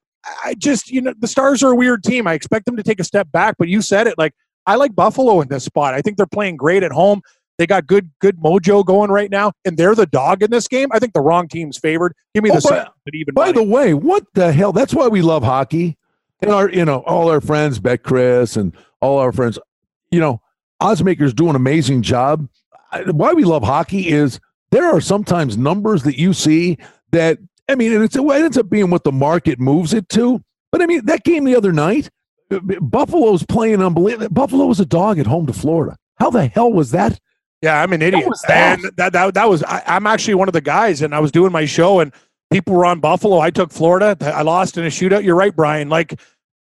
I 0.45 0.55
just, 0.55 0.91
you 0.91 1.01
know, 1.01 1.15
the 1.17 1.29
Stars 1.29 1.63
are 1.63 1.71
a 1.71 1.77
weird 1.77 2.03
team. 2.03 2.27
I 2.27 2.35
expect 2.35 2.67
them 2.67 2.77
to 2.77 2.83
take 2.83 2.99
a 2.99 3.05
step 3.05 3.31
back, 3.31 3.55
but 3.59 3.69
you 3.69 3.81
said 3.81 4.09
it. 4.09 4.19
Like, 4.19 4.35
I 4.67 4.75
like 4.75 4.97
Buffalo 4.97 5.41
in 5.41 5.49
this 5.49 5.65
spot. 5.65 5.95
I 5.95 6.03
think 6.03 6.17
they're 6.17 6.27
playing 6.27 6.57
great 6.57 6.83
at 6.83 6.91
home. 6.91 7.23
They 7.59 7.67
got 7.67 7.87
good, 7.87 8.11
good 8.21 8.39
mojo 8.39 8.85
going 8.85 9.11
right 9.11 9.31
now, 9.31 9.53
and 9.65 9.77
they're 9.77 9.95
the 9.95 10.07
dog 10.07 10.43
in 10.43 10.51
this 10.51 10.69
game. 10.69 10.89
I 10.93 10.99
think 10.99 11.15
the 11.15 11.21
wrong 11.21 11.49
team's 11.49 11.79
favored. 11.79 12.15
Give 12.35 12.45
me 12.45 12.51
the 12.51 12.63
oh, 12.65 12.93
but 13.05 13.15
even. 13.15 13.35
By 13.35 13.47
money. 13.47 13.53
the 13.55 13.63
way, 13.63 13.95
what 13.95 14.25
the 14.35 14.53
hell? 14.53 14.73
That's 14.73 14.95
why 14.95 15.09
we 15.09 15.23
love 15.23 15.43
hockey. 15.43 15.97
And 16.43 16.51
our, 16.51 16.69
you 16.69 16.85
know, 16.85 16.99
all 17.01 17.31
our 17.31 17.41
friends, 17.41 17.81
BetCris, 17.81 18.59
and 18.59 18.77
all 19.01 19.19
our 19.19 19.33
friends, 19.33 19.59
you 20.11 20.21
know, 20.21 20.43
Oddsmakers 20.83 21.35
do 21.35 21.49
an 21.49 21.57
amazing 21.57 22.03
job. 22.03 22.47
Why 23.07 23.33
we 23.33 23.45
love 23.45 23.63
hockey 23.63 24.09
is 24.09 24.39
there 24.71 24.85
are 24.85 25.01
sometimes 25.01 25.57
numbers 25.57 26.03
that 26.03 26.19
you 26.19 26.35
see 26.35 26.77
that 27.13 27.39
I 27.69 27.75
mean, 27.75 27.93
and 27.93 28.05
it's, 28.05 28.17
it 28.17 28.23
ends 28.23 28.59
up 28.59 28.71
being 28.71 28.91
what 28.91 29.05
the 29.05 29.13
market 29.13 29.59
moves 29.59 29.93
it 29.93 30.09
to. 30.11 30.43
But 30.71 30.83
I 30.83 30.87
mean, 30.87 31.05
that 31.07 31.25
game 31.25 31.45
the 31.45 31.57
other 31.57 31.73
night, 31.73 32.11
Buffalo's 32.81 33.45
playing 33.45 33.83
unbelievable. 33.83 34.29
Buffalo 34.29 34.67
was 34.67 34.81
a 34.81 34.87
dog 34.87 35.19
at 35.19 35.27
home 35.27 35.47
to 35.47 35.53
Florida. 35.53 35.97
How 36.19 36.31
the 36.31 36.47
hell 36.47 36.73
was 36.73 36.93
that? 36.93 37.19
Yeah, 37.63 37.81
I'm 37.83 37.93
an 37.93 38.03
idiot. 38.03 38.29
That? 38.49 38.79
And 38.79 38.93
that, 38.97 39.13
that, 39.13 39.35
that 39.35 39.49
was, 39.49 39.63
I, 39.65 39.83
I'm 39.87 40.07
actually 40.07 40.35
one 40.35 40.49
of 40.49 40.53
the 40.53 40.61
guys, 40.61 41.03
and 41.03 41.15
I 41.15 41.21
was 41.21 41.33
doing 41.33 41.53
my 41.53 41.65
show, 41.65 42.01
and 42.01 42.13
people 42.51 42.75
were 42.75 42.85
on 42.85 43.01
Buffalo. 43.01 43.39
I 43.39 43.51
took 43.51 43.73
Florida. 43.73 44.17
I 44.21 44.43
lost 44.43 44.77
in 44.77 44.85
a 44.85 44.89
shootout. 44.89 45.25
You're 45.25 45.37
right, 45.37 45.55
Brian. 45.55 45.89
Like, 45.89 46.21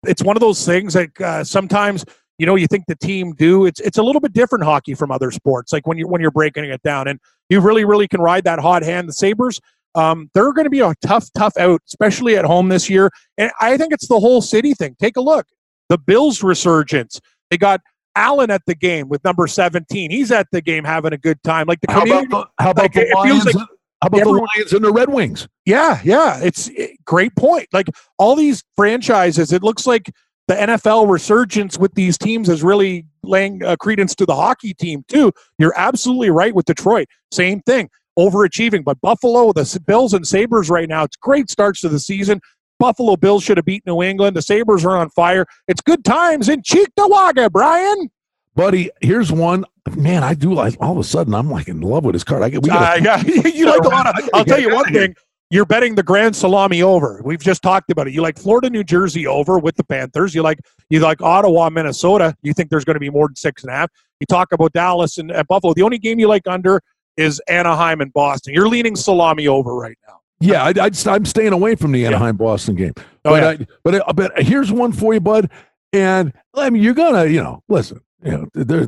it's 0.07 0.23
one 0.23 0.35
of 0.35 0.41
those 0.41 0.65
things 0.65 0.93
that 0.93 1.21
uh, 1.21 1.43
sometimes 1.43 2.03
you 2.39 2.47
know 2.47 2.55
you 2.55 2.65
think 2.65 2.85
the 2.87 2.95
team 2.95 3.33
do 3.33 3.67
it's 3.67 3.79
it's 3.81 3.99
a 3.99 4.01
little 4.03 4.19
bit 4.19 4.33
different 4.33 4.63
hockey 4.63 4.95
from 4.95 5.11
other 5.11 5.29
sports 5.29 5.71
like 5.71 5.85
when 5.85 5.99
you 5.99 6.07
when 6.07 6.21
you're 6.21 6.31
breaking 6.31 6.63
it 6.63 6.81
down 6.81 7.07
and 7.07 7.19
you 7.49 7.59
really 7.59 7.85
really 7.85 8.07
can 8.07 8.19
ride 8.19 8.43
that 8.45 8.57
hot 8.57 8.81
hand 8.81 9.07
the 9.07 9.13
sabres 9.13 9.59
um, 9.95 10.29
they're 10.33 10.53
going 10.53 10.65
to 10.65 10.71
be 10.71 10.79
a 10.79 10.93
tough, 11.05 11.29
tough 11.35 11.57
out, 11.57 11.81
especially 11.87 12.37
at 12.37 12.45
home 12.45 12.69
this 12.69 12.89
year. 12.89 13.09
And 13.37 13.51
I 13.59 13.77
think 13.77 13.93
it's 13.93 14.07
the 14.07 14.19
whole 14.19 14.41
city 14.41 14.73
thing. 14.73 14.95
Take 14.99 15.17
a 15.17 15.21
look. 15.21 15.47
The 15.89 15.97
Bills' 15.97 16.43
resurgence. 16.43 17.19
They 17.49 17.57
got 17.57 17.81
Allen 18.15 18.51
at 18.51 18.61
the 18.65 18.75
game 18.75 19.09
with 19.09 19.23
number 19.23 19.47
17. 19.47 20.11
He's 20.11 20.31
at 20.31 20.47
the 20.51 20.61
game 20.61 20.83
having 20.83 21.13
a 21.13 21.17
good 21.17 21.41
time. 21.43 21.67
Like 21.67 21.81
the 21.81 21.87
community. 21.87 22.11
How 22.11 22.21
about 22.21 22.29
the, 22.57 22.63
how 22.63 22.71
about 22.71 22.83
like, 22.83 22.93
the 22.93 23.13
Lions? 23.15 23.45
Like 23.45 23.55
how 23.55 24.07
about 24.07 24.21
everyone, 24.21 24.39
the 24.39 24.47
Lions 24.57 24.73
and 24.73 24.83
the 24.83 24.91
Red 24.91 25.09
Wings? 25.09 25.47
Yeah, 25.65 25.99
yeah. 26.03 26.39
It's 26.41 26.69
it, 26.69 27.03
great 27.05 27.35
point. 27.35 27.67
Like 27.71 27.87
all 28.17 28.35
these 28.35 28.63
franchises, 28.75 29.51
it 29.51 29.63
looks 29.63 29.85
like 29.85 30.11
the 30.47 30.55
NFL 30.55 31.09
resurgence 31.09 31.77
with 31.77 31.93
these 31.93 32.17
teams 32.17 32.49
is 32.49 32.63
really 32.63 33.05
laying 33.23 33.63
uh, 33.63 33.75
credence 33.77 34.15
to 34.15 34.25
the 34.25 34.35
hockey 34.35 34.73
team 34.73 35.05
too. 35.07 35.31
You're 35.57 35.77
absolutely 35.77 36.31
right 36.31 36.53
with 36.53 36.65
Detroit. 36.65 37.07
Same 37.31 37.61
thing 37.61 37.89
overachieving. 38.17 38.83
But 38.83 38.99
Buffalo, 39.01 39.53
the 39.53 39.81
Bills 39.85 40.13
and 40.13 40.27
Sabres 40.27 40.69
right 40.69 40.89
now, 40.89 41.03
it's 41.03 41.15
great 41.15 41.49
starts 41.49 41.81
to 41.81 41.89
the 41.89 41.99
season. 41.99 42.41
Buffalo 42.81 43.15
Bills 43.15 43.43
should 43.43 43.57
have 43.57 43.65
beat 43.65 43.85
New 43.85 44.01
England. 44.01 44.35
The 44.35 44.41
Sabres 44.41 44.83
are 44.83 44.97
on 44.97 45.09
fire. 45.11 45.45
It's 45.67 45.81
good 45.81 46.03
times 46.03 46.49
in 46.49 46.63
Cheektowaga, 46.63 47.51
Brian. 47.51 48.09
Buddy, 48.55 48.89
here's 49.01 49.31
one. 49.31 49.65
Man, 49.95 50.23
I 50.23 50.33
do 50.33 50.53
like 50.53 50.75
all 50.79 50.93
of 50.93 50.97
a 50.97 51.03
sudden 51.03 51.35
I'm 51.35 51.49
like 51.49 51.67
in 51.67 51.81
love 51.81 52.05
with 52.05 52.15
his 52.15 52.23
card. 52.23 52.41
I 52.41 52.49
get 52.49 52.63
we 52.63 52.69
gotta, 52.69 53.01
uh, 53.01 53.21
yeah, 53.23 53.47
you 53.47 53.65
like 53.69 53.81
a 53.81 53.87
lot 53.87 54.07
of 54.07 54.29
I'll 54.33 54.45
tell 54.45 54.59
you 54.59 54.73
one 54.73 54.91
thing. 54.91 55.15
You're 55.51 55.65
betting 55.65 55.95
the 55.95 56.03
Grand 56.03 56.35
Salami 56.35 56.81
over. 56.81 57.21
We've 57.23 57.41
just 57.41 57.61
talked 57.61 57.91
about 57.91 58.07
it. 58.07 58.13
You 58.13 58.21
like 58.21 58.39
Florida, 58.39 58.69
New 58.69 58.83
Jersey 58.83 59.27
over 59.27 59.59
with 59.59 59.75
the 59.75 59.83
Panthers. 59.83 60.33
You 60.33 60.41
like 60.41 60.59
you 60.89 61.01
like 61.01 61.21
Ottawa, 61.21 61.69
Minnesota. 61.69 62.35
You 62.41 62.53
think 62.53 62.69
there's 62.69 62.85
going 62.85 62.95
to 62.95 63.01
be 63.01 63.09
more 63.09 63.27
than 63.27 63.35
six 63.35 63.63
and 63.63 63.71
a 63.71 63.75
half. 63.75 63.91
You 64.19 64.25
talk 64.25 64.53
about 64.53 64.73
Dallas 64.73 65.17
and, 65.17 65.29
and 65.29 65.47
Buffalo. 65.47 65.73
The 65.73 65.83
only 65.83 65.99
game 65.99 66.19
you 66.19 66.27
like 66.27 66.47
under 66.47 66.81
is 67.15 67.39
Anaheim 67.47 68.01
and 68.01 68.11
Boston. 68.13 68.53
You're 68.53 68.69
leaning 68.69 68.95
salami 68.95 69.47
over 69.47 69.75
right 69.75 69.97
now. 70.07 70.20
Yeah, 70.41 70.63
I, 70.63 71.15
am 71.15 71.25
staying 71.25 71.53
away 71.53 71.75
from 71.75 71.91
the 71.91 72.05
Anaheim 72.05 72.37
Boston 72.37 72.75
game. 72.75 72.93
Oh, 72.97 73.03
but, 73.23 73.41
yeah. 73.41 73.49
I, 73.49 73.67
but 73.83 73.95
uh, 73.95 74.13
but 74.13 74.43
here's 74.43 74.71
one 74.71 74.91
for 74.91 75.13
you, 75.13 75.19
bud. 75.19 75.49
And 75.93 76.33
I 76.55 76.69
mean, 76.69 76.81
you're 76.81 76.93
gonna, 76.93 77.25
you 77.25 77.43
know, 77.43 77.63
listen, 77.69 78.01
you 78.23 78.31
know, 78.31 78.47
they're 78.53 78.87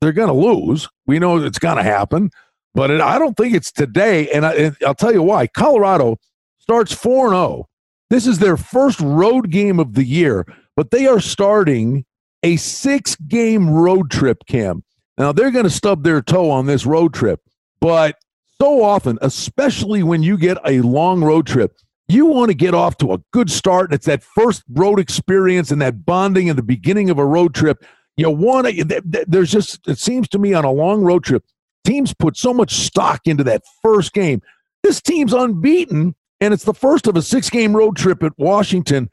they're 0.00 0.12
gonna 0.12 0.34
lose. 0.34 0.88
We 1.06 1.18
know 1.18 1.38
it's 1.38 1.58
gonna 1.58 1.82
happen, 1.82 2.30
but 2.74 2.90
it, 2.90 3.00
I 3.00 3.18
don't 3.18 3.36
think 3.36 3.54
it's 3.54 3.72
today. 3.72 4.30
And, 4.30 4.44
I, 4.44 4.54
and 4.54 4.76
I'll 4.86 4.94
tell 4.94 5.12
you 5.12 5.22
why. 5.22 5.46
Colorado 5.46 6.18
starts 6.58 6.92
four 6.92 7.26
and 7.26 7.34
zero. 7.34 7.42
Oh. 7.42 7.68
This 8.08 8.26
is 8.26 8.38
their 8.38 8.56
first 8.56 9.00
road 9.00 9.50
game 9.50 9.80
of 9.80 9.94
the 9.94 10.04
year, 10.04 10.46
but 10.76 10.90
they 10.90 11.06
are 11.06 11.20
starting 11.20 12.04
a 12.42 12.56
six 12.56 13.16
game 13.16 13.68
road 13.68 14.10
trip, 14.10 14.44
Cam. 14.46 14.84
Now, 15.18 15.32
they're 15.32 15.50
going 15.50 15.64
to 15.64 15.70
stub 15.70 16.04
their 16.04 16.20
toe 16.20 16.50
on 16.50 16.66
this 16.66 16.86
road 16.86 17.14
trip, 17.14 17.40
but 17.80 18.16
so 18.60 18.82
often, 18.82 19.18
especially 19.22 20.02
when 20.02 20.22
you 20.22 20.36
get 20.38 20.58
a 20.64 20.80
long 20.80 21.22
road 21.22 21.46
trip, 21.46 21.76
you 22.08 22.26
want 22.26 22.50
to 22.50 22.54
get 22.54 22.74
off 22.74 22.96
to 22.98 23.12
a 23.12 23.18
good 23.32 23.50
start. 23.50 23.90
And 23.90 23.94
It's 23.94 24.06
that 24.06 24.22
first 24.22 24.62
road 24.70 25.00
experience 25.00 25.70
and 25.70 25.82
that 25.82 26.06
bonding 26.06 26.46
in 26.46 26.56
the 26.56 26.62
beginning 26.62 27.10
of 27.10 27.18
a 27.18 27.26
road 27.26 27.54
trip. 27.54 27.84
You 28.16 28.30
want 28.30 28.66
to, 28.68 29.24
there's 29.26 29.50
just, 29.50 29.86
it 29.86 29.98
seems 29.98 30.28
to 30.28 30.38
me 30.38 30.54
on 30.54 30.64
a 30.64 30.70
long 30.70 31.02
road 31.02 31.24
trip, 31.24 31.44
teams 31.84 32.14
put 32.14 32.36
so 32.36 32.54
much 32.54 32.72
stock 32.72 33.22
into 33.26 33.44
that 33.44 33.62
first 33.82 34.14
game. 34.14 34.40
This 34.82 35.02
team's 35.02 35.34
unbeaten, 35.34 36.14
and 36.40 36.54
it's 36.54 36.64
the 36.64 36.72
first 36.72 37.06
of 37.06 37.16
a 37.16 37.22
six 37.22 37.50
game 37.50 37.76
road 37.76 37.96
trip 37.96 38.22
at 38.22 38.32
Washington. 38.38 39.10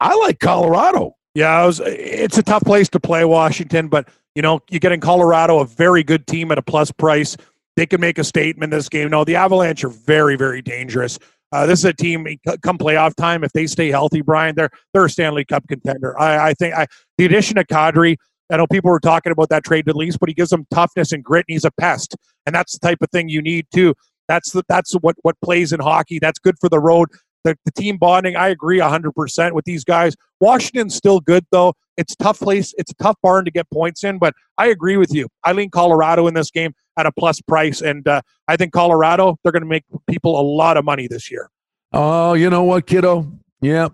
I 0.00 0.16
like 0.16 0.40
Colorado. 0.40 1.16
Yeah, 1.34 1.62
it 1.62 1.66
was, 1.66 1.80
it's 1.84 2.38
a 2.38 2.42
tough 2.42 2.64
place 2.64 2.88
to 2.88 2.98
play 2.98 3.24
Washington, 3.24 3.86
but 3.86 4.08
you 4.34 4.42
know, 4.42 4.60
you 4.70 4.80
get 4.80 4.92
in 4.92 5.00
Colorado 5.00 5.58
a 5.58 5.64
very 5.64 6.02
good 6.02 6.26
team 6.26 6.50
at 6.50 6.58
a 6.58 6.62
plus 6.62 6.90
price. 6.90 7.36
They 7.80 7.86
can 7.86 7.98
make 7.98 8.18
a 8.18 8.24
statement 8.24 8.72
this 8.72 8.90
game. 8.90 9.08
No, 9.08 9.24
the 9.24 9.36
Avalanche 9.36 9.84
are 9.84 9.88
very, 9.88 10.36
very 10.36 10.60
dangerous. 10.60 11.18
Uh, 11.50 11.64
this 11.64 11.78
is 11.78 11.86
a 11.86 11.94
team 11.94 12.26
come 12.60 12.76
playoff 12.76 13.14
time. 13.14 13.42
If 13.42 13.54
they 13.54 13.66
stay 13.66 13.88
healthy, 13.88 14.20
Brian, 14.20 14.54
they're 14.54 14.68
they're 14.92 15.06
a 15.06 15.08
Stanley 15.08 15.46
Cup 15.46 15.66
contender. 15.66 16.14
I, 16.20 16.50
I 16.50 16.52
think 16.52 16.74
I, 16.74 16.86
the 17.16 17.24
addition 17.24 17.56
of 17.56 17.66
Kadri. 17.68 18.18
I 18.52 18.58
know 18.58 18.66
people 18.66 18.90
were 18.90 19.00
talking 19.00 19.32
about 19.32 19.48
that 19.48 19.64
trade 19.64 19.86
to 19.86 19.94
lease, 19.94 20.18
but 20.18 20.28
he 20.28 20.34
gives 20.34 20.50
them 20.50 20.66
toughness 20.70 21.10
and 21.12 21.24
grit, 21.24 21.46
and 21.48 21.54
he's 21.54 21.64
a 21.64 21.70
pest. 21.70 22.14
And 22.44 22.54
that's 22.54 22.78
the 22.78 22.86
type 22.86 22.98
of 23.00 23.08
thing 23.12 23.30
you 23.30 23.40
need 23.40 23.66
too. 23.72 23.94
That's 24.28 24.52
the, 24.52 24.62
that's 24.68 24.92
what 25.00 25.16
what 25.22 25.40
plays 25.42 25.72
in 25.72 25.80
hockey. 25.80 26.18
That's 26.18 26.38
good 26.38 26.56
for 26.60 26.68
the 26.68 26.80
road. 26.80 27.08
The, 27.44 27.56
the 27.64 27.72
team 27.72 27.96
bonding, 27.96 28.36
I 28.36 28.48
agree 28.48 28.78
100% 28.78 29.52
with 29.52 29.64
these 29.64 29.84
guys. 29.84 30.14
Washington's 30.40 30.94
still 30.94 31.20
good, 31.20 31.44
though. 31.50 31.74
It's 31.96 32.16
tough 32.16 32.38
place. 32.38 32.74
It's 32.78 32.90
a 32.92 32.94
tough 32.94 33.16
barn 33.22 33.44
to 33.44 33.50
get 33.50 33.68
points 33.70 34.04
in, 34.04 34.18
but 34.18 34.34
I 34.56 34.68
agree 34.68 34.96
with 34.96 35.12
you. 35.12 35.28
I 35.44 35.52
lean 35.52 35.70
Colorado 35.70 36.26
in 36.26 36.34
this 36.34 36.50
game 36.50 36.72
at 36.96 37.06
a 37.06 37.12
plus 37.12 37.40
price, 37.40 37.82
and 37.82 38.06
uh, 38.08 38.22
I 38.48 38.56
think 38.56 38.72
Colorado, 38.72 39.38
they're 39.42 39.52
going 39.52 39.62
to 39.62 39.68
make 39.68 39.84
people 40.06 40.40
a 40.40 40.42
lot 40.42 40.76
of 40.76 40.84
money 40.84 41.08
this 41.08 41.30
year. 41.30 41.50
Oh, 41.92 42.34
you 42.34 42.48
know 42.48 42.62
what, 42.62 42.86
kiddo? 42.86 43.30
Yeah, 43.60 43.88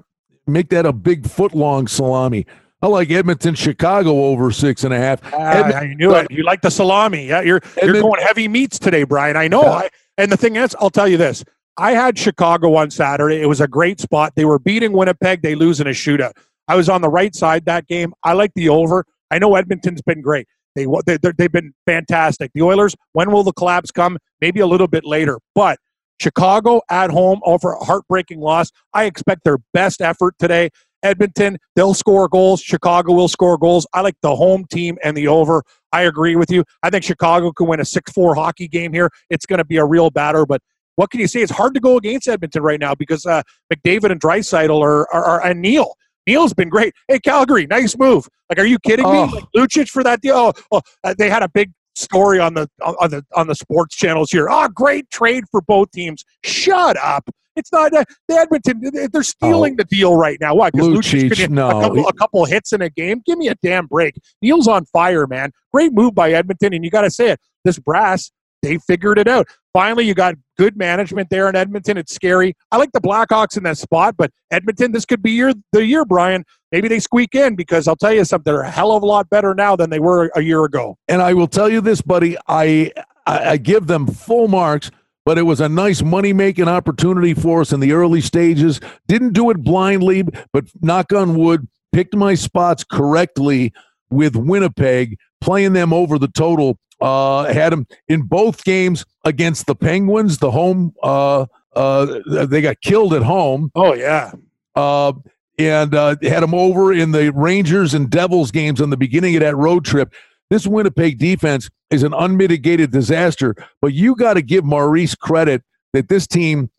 make 0.47 0.69
that 0.69 0.87
a 0.87 0.93
big 0.93 1.27
foot 1.27 1.55
long 1.55 1.89
salami. 1.89 2.47
I 2.83 2.89
like 2.89 3.11
Edmonton, 3.11 3.55
Chicago 3.55 4.27
over 4.27 4.51
six 4.51 4.85
and 4.85 4.93
a 4.93 4.99
half. 4.99 5.33
Uh, 5.33 5.37
I 5.37 5.95
knew 5.95 6.15
it. 6.15 6.31
You 6.31 6.45
like 6.45 6.61
the 6.61 6.71
salami. 6.71 7.27
Yeah, 7.27 7.41
you're 7.41 7.57
Edmonton, 7.57 7.95
you're 7.95 8.03
going 8.03 8.23
heavy 8.23 8.49
meats 8.49 8.79
today, 8.79 9.03
Brian. 9.05 9.37
I 9.37 9.49
know. 9.49 9.63
Yeah. 9.63 9.71
I, 9.71 9.91
and 10.19 10.31
the 10.31 10.37
thing 10.37 10.57
is, 10.57 10.77
I'll 10.79 10.91
tell 10.91 11.09
you 11.09 11.17
this. 11.17 11.43
I 11.79 11.93
had 11.93 12.19
Chicago 12.19 12.75
on 12.75 12.91
Saturday. 12.91 13.43
It 13.43 13.47
was 13.47 13.61
a 13.61 13.69
great 13.69 14.01
spot. 14.01 14.33
They 14.35 14.45
were 14.45 14.59
beating 14.59 14.93
Winnipeg. 14.93 15.43
They 15.43 15.55
lose 15.55 15.81
in 15.81 15.87
a 15.87 15.91
shootout. 15.91 16.33
I 16.69 16.77
was 16.77 16.89
on 16.89 17.03
the 17.03 17.09
right 17.09 17.35
side 17.35 17.67
that 17.67 17.87
game. 17.87 18.15
I 18.25 18.33
like 18.33 18.53
the 18.55 18.69
over. 18.69 19.05
I 19.31 19.39
know 19.39 19.55
Edmonton's 19.57 20.03
been 20.03 20.23
great. 20.23 20.47
They, 20.75 20.87
they 21.07 21.19
they've 21.39 21.53
been 21.53 21.73
fantastic. 21.87 22.51
The 22.55 22.63
Oilers. 22.63 22.95
When 23.13 23.31
will 23.31 23.43
the 23.43 23.53
collapse 23.53 23.91
come? 23.91 24.19
Maybe 24.41 24.61
a 24.61 24.67
little 24.67 24.89
bit 24.89 25.05
later. 25.05 25.39
But 25.55 25.79
Chicago 26.21 26.81
at 26.91 27.11
home 27.11 27.41
over 27.45 27.73
a 27.73 27.85
heartbreaking 27.85 28.41
loss. 28.41 28.71
I 28.93 29.05
expect 29.05 29.45
their 29.45 29.59
best 29.73 30.01
effort 30.01 30.35
today. 30.39 30.71
Edmonton, 31.03 31.59
they'll 31.77 31.95
score 31.95 32.27
goals. 32.29 32.61
Chicago 32.61 33.13
will 33.13 33.29
score 33.29 33.59
goals. 33.59 33.87
I 33.93 34.01
like 34.01 34.17
the 34.23 34.35
home 34.35 34.65
team 34.71 34.99
and 35.05 35.17
the 35.17 35.29
over. 35.29 35.63
I 35.93 36.03
agree 36.03 36.37
with 36.37 36.51
you. 36.51 36.65
I 36.83 36.91
think 36.91 37.05
Chicago 37.05 37.53
can 37.53 37.67
win 37.69 37.81
a 37.81 37.85
6 37.85 38.13
4 38.13 38.35
hockey 38.35 38.67
game 38.67 38.93
here. 38.93 39.11
It's 39.31 39.47
going 39.47 39.59
to 39.59 39.65
be 39.65 39.77
a 39.77 39.85
real 39.85 40.11
batter, 40.11 40.47
but 40.47 40.61
what 40.97 41.11
can 41.11 41.21
you 41.21 41.29
say? 41.29 41.43
It's 41.43 41.53
hard 41.53 41.75
to 41.75 41.81
go 41.81 41.97
against 41.97 42.29
Edmonton 42.29 42.63
right 42.63 42.81
now 42.81 42.95
because 42.95 43.25
uh, 43.25 43.43
McDavid 43.73 44.11
and 44.11 44.21
Draisaitl 44.21 44.83
are, 44.83 45.13
are, 45.15 45.25
are, 45.25 45.47
and 45.47 45.63
Neal. 45.63 45.95
Neal's 46.27 46.53
been 46.53 46.69
great. 46.69 46.93
Hey, 47.09 47.21
Calgary, 47.21 47.67
nice 47.67 47.97
move. 47.97 48.29
Like, 48.51 48.59
are 48.59 48.67
you 48.67 48.79
kidding 48.81 49.07
oh. 49.07 49.27
me? 49.27 49.33
Like, 49.33 49.45
Lucic 49.57 49.89
for 49.89 50.03
that 50.03 50.21
deal? 50.21 50.35
Oh, 50.37 50.53
oh 50.73 50.81
uh, 51.05 51.15
they 51.17 51.31
had 51.31 51.43
a 51.43 51.49
big 51.49 51.71
story 51.95 52.39
on 52.39 52.55
the 52.55 52.69
on 52.81 53.11
the 53.11 53.25
on 53.35 53.47
the 53.47 53.55
sports 53.55 53.97
channels 53.97 54.31
here. 54.31 54.49
Oh, 54.51 54.69
great 54.69 55.09
trade 55.11 55.45
for 55.51 55.61
both 55.63 55.91
teams. 55.93 56.25
Shut 56.45 56.97
up. 56.97 57.29
It's 57.57 57.73
not 57.73 57.95
uh, 57.95 58.05
the 58.29 58.35
Edmonton. 58.35 59.09
They're 59.11 59.23
stealing 59.23 59.75
oh, 59.75 59.77
the 59.79 59.85
deal 59.85 60.15
right 60.15 60.39
now. 60.41 60.55
What? 60.55 60.75
Because 60.75 60.89
Lucic, 60.89 61.49
no. 61.49 61.69
a, 61.69 61.83
couple, 61.83 62.09
a 62.09 62.13
couple 62.13 62.45
hits 62.45 62.73
in 62.75 62.83
a 62.83 62.91
game. 62.91 63.23
Give 63.25 63.39
me 63.39 63.49
a 63.49 63.55
damn 63.63 63.87
break. 63.87 64.15
Neal's 64.43 64.69
on 64.69 64.85
fire, 64.87 65.27
man. 65.27 65.53
Great 65.73 65.93
move 65.93 66.15
by 66.15 66.33
Edmonton, 66.33 66.75
and 66.75 66.85
you 66.85 66.91
got 66.91 67.03
to 67.03 67.11
say 67.11 67.31
it. 67.31 67.41
This 67.65 67.79
brass, 67.79 68.31
they 68.67 68.79
figured 68.79 69.19
it 69.19 69.29
out. 69.29 69.47
Finally, 69.73 70.05
you 70.05 70.15
got 70.15 70.35
good 70.57 70.77
management 70.77 71.31
there 71.31 71.49
in 71.49 71.57
Edmonton. 71.57 71.97
It's 71.99 72.15
scary. 72.15 72.55
I 72.73 72.77
like 72.77 72.93
the 72.93 73.01
Blackhawks 73.01 73.57
in 73.57 73.63
that 73.65 73.79
spot, 73.79 74.17
but 74.17 74.31
Edmonton, 74.51 74.93
this 74.93 75.05
could 75.05 75.23
be 75.23 75.33
your 75.33 75.53
the 75.73 75.85
year, 75.85 76.05
Brian. 76.05 76.45
Maybe 76.73 76.89
they 76.89 76.99
squeak 76.99 77.35
in 77.35 77.57
because 77.57 77.87
I'll 77.87 77.97
tell 77.97 78.13
you 78.13 78.25
something. 78.25 78.53
They're 78.53 78.63
a 78.63 78.71
hell 78.71 78.93
of 78.93 79.03
a 79.03 79.07
lot 79.07 79.31
better 79.31 79.55
now 79.55 79.77
than 79.77 79.91
they 79.91 80.01
were 80.01 80.31
a 80.35 80.41
year 80.41 80.65
ago. 80.65 80.97
And 81.09 81.23
I 81.23 81.35
will 81.35 81.47
tell 81.47 81.69
you 81.69 81.81
this, 81.81 82.01
buddy. 82.01 82.37
I 82.49 82.93
I, 83.27 83.51
I 83.51 83.57
give 83.57 83.87
them 83.87 84.07
full 84.07 84.49
marks 84.49 84.91
but 85.27 85.39
it 85.39 85.43
was 85.43 85.61
a 85.61 85.69
nice 85.69 86.03
money 86.03 86.33
making 86.33 86.69
opportunity 86.69 87.35
for 87.35 87.61
us 87.61 87.73
in 87.73 87.81
the 87.81 87.91
early 87.91 88.21
stages. 88.21 88.81
Didn't 89.09 89.33
do 89.33 89.51
it 89.51 89.59
blindly, 89.59 90.23
but 90.53 90.67
knock 90.81 91.13
on 91.13 91.37
wood, 91.37 91.67
picked 91.93 92.15
my 92.15 92.37
spots 92.37 92.85
correctly 92.85 93.73
with 94.09 94.37
Winnipeg, 94.37 95.19
playing 95.41 95.73
them 95.73 95.93
over 95.93 96.17
the 96.19 96.29
total. 96.29 96.79
Uh, 97.01 97.53
had 97.53 97.73
them 97.73 97.87
in 98.09 98.23
both 98.23 98.65
games 98.65 99.05
against 99.25 99.67
the 99.67 99.75
Penguins. 99.75 100.39
The 100.39 100.51
home, 100.51 100.95
uh, 101.03 101.47
uh, 101.75 102.21
they 102.47 102.63
got 102.63 102.81
killed 102.81 103.13
at 103.13 103.23
home. 103.23 103.71
Oh 103.75 103.95
yeah. 103.95 104.33
Uh, 104.75 105.13
and 105.59 105.95
uh, 105.95 106.17
had 106.23 106.43
them 106.43 106.55
over 106.55 106.93
in 106.93 107.13
the 107.13 107.33
Rangers 107.33 107.95
and 107.95 108.11
Devils 108.11 108.51
games 108.51 108.81
on 108.81 108.91
the 108.91 108.97
beginning 108.97 109.37
of 109.37 109.41
that 109.41 109.57
road 109.57 109.85
trip. 109.85 110.13
This 110.51 110.67
Winnipeg 110.67 111.19
defense 111.19 111.69
is 111.91 112.03
an 112.03 112.15
unmitigated 112.15 112.93
disaster, 112.93 113.55
but 113.81 113.93
you 113.93 114.15
got 114.15 114.35
to 114.35 114.43
give 114.43 114.65
Maurice 114.65 115.15
credit 115.15 115.63
that 115.93 116.09
this 116.09 116.27
team, 116.27 116.71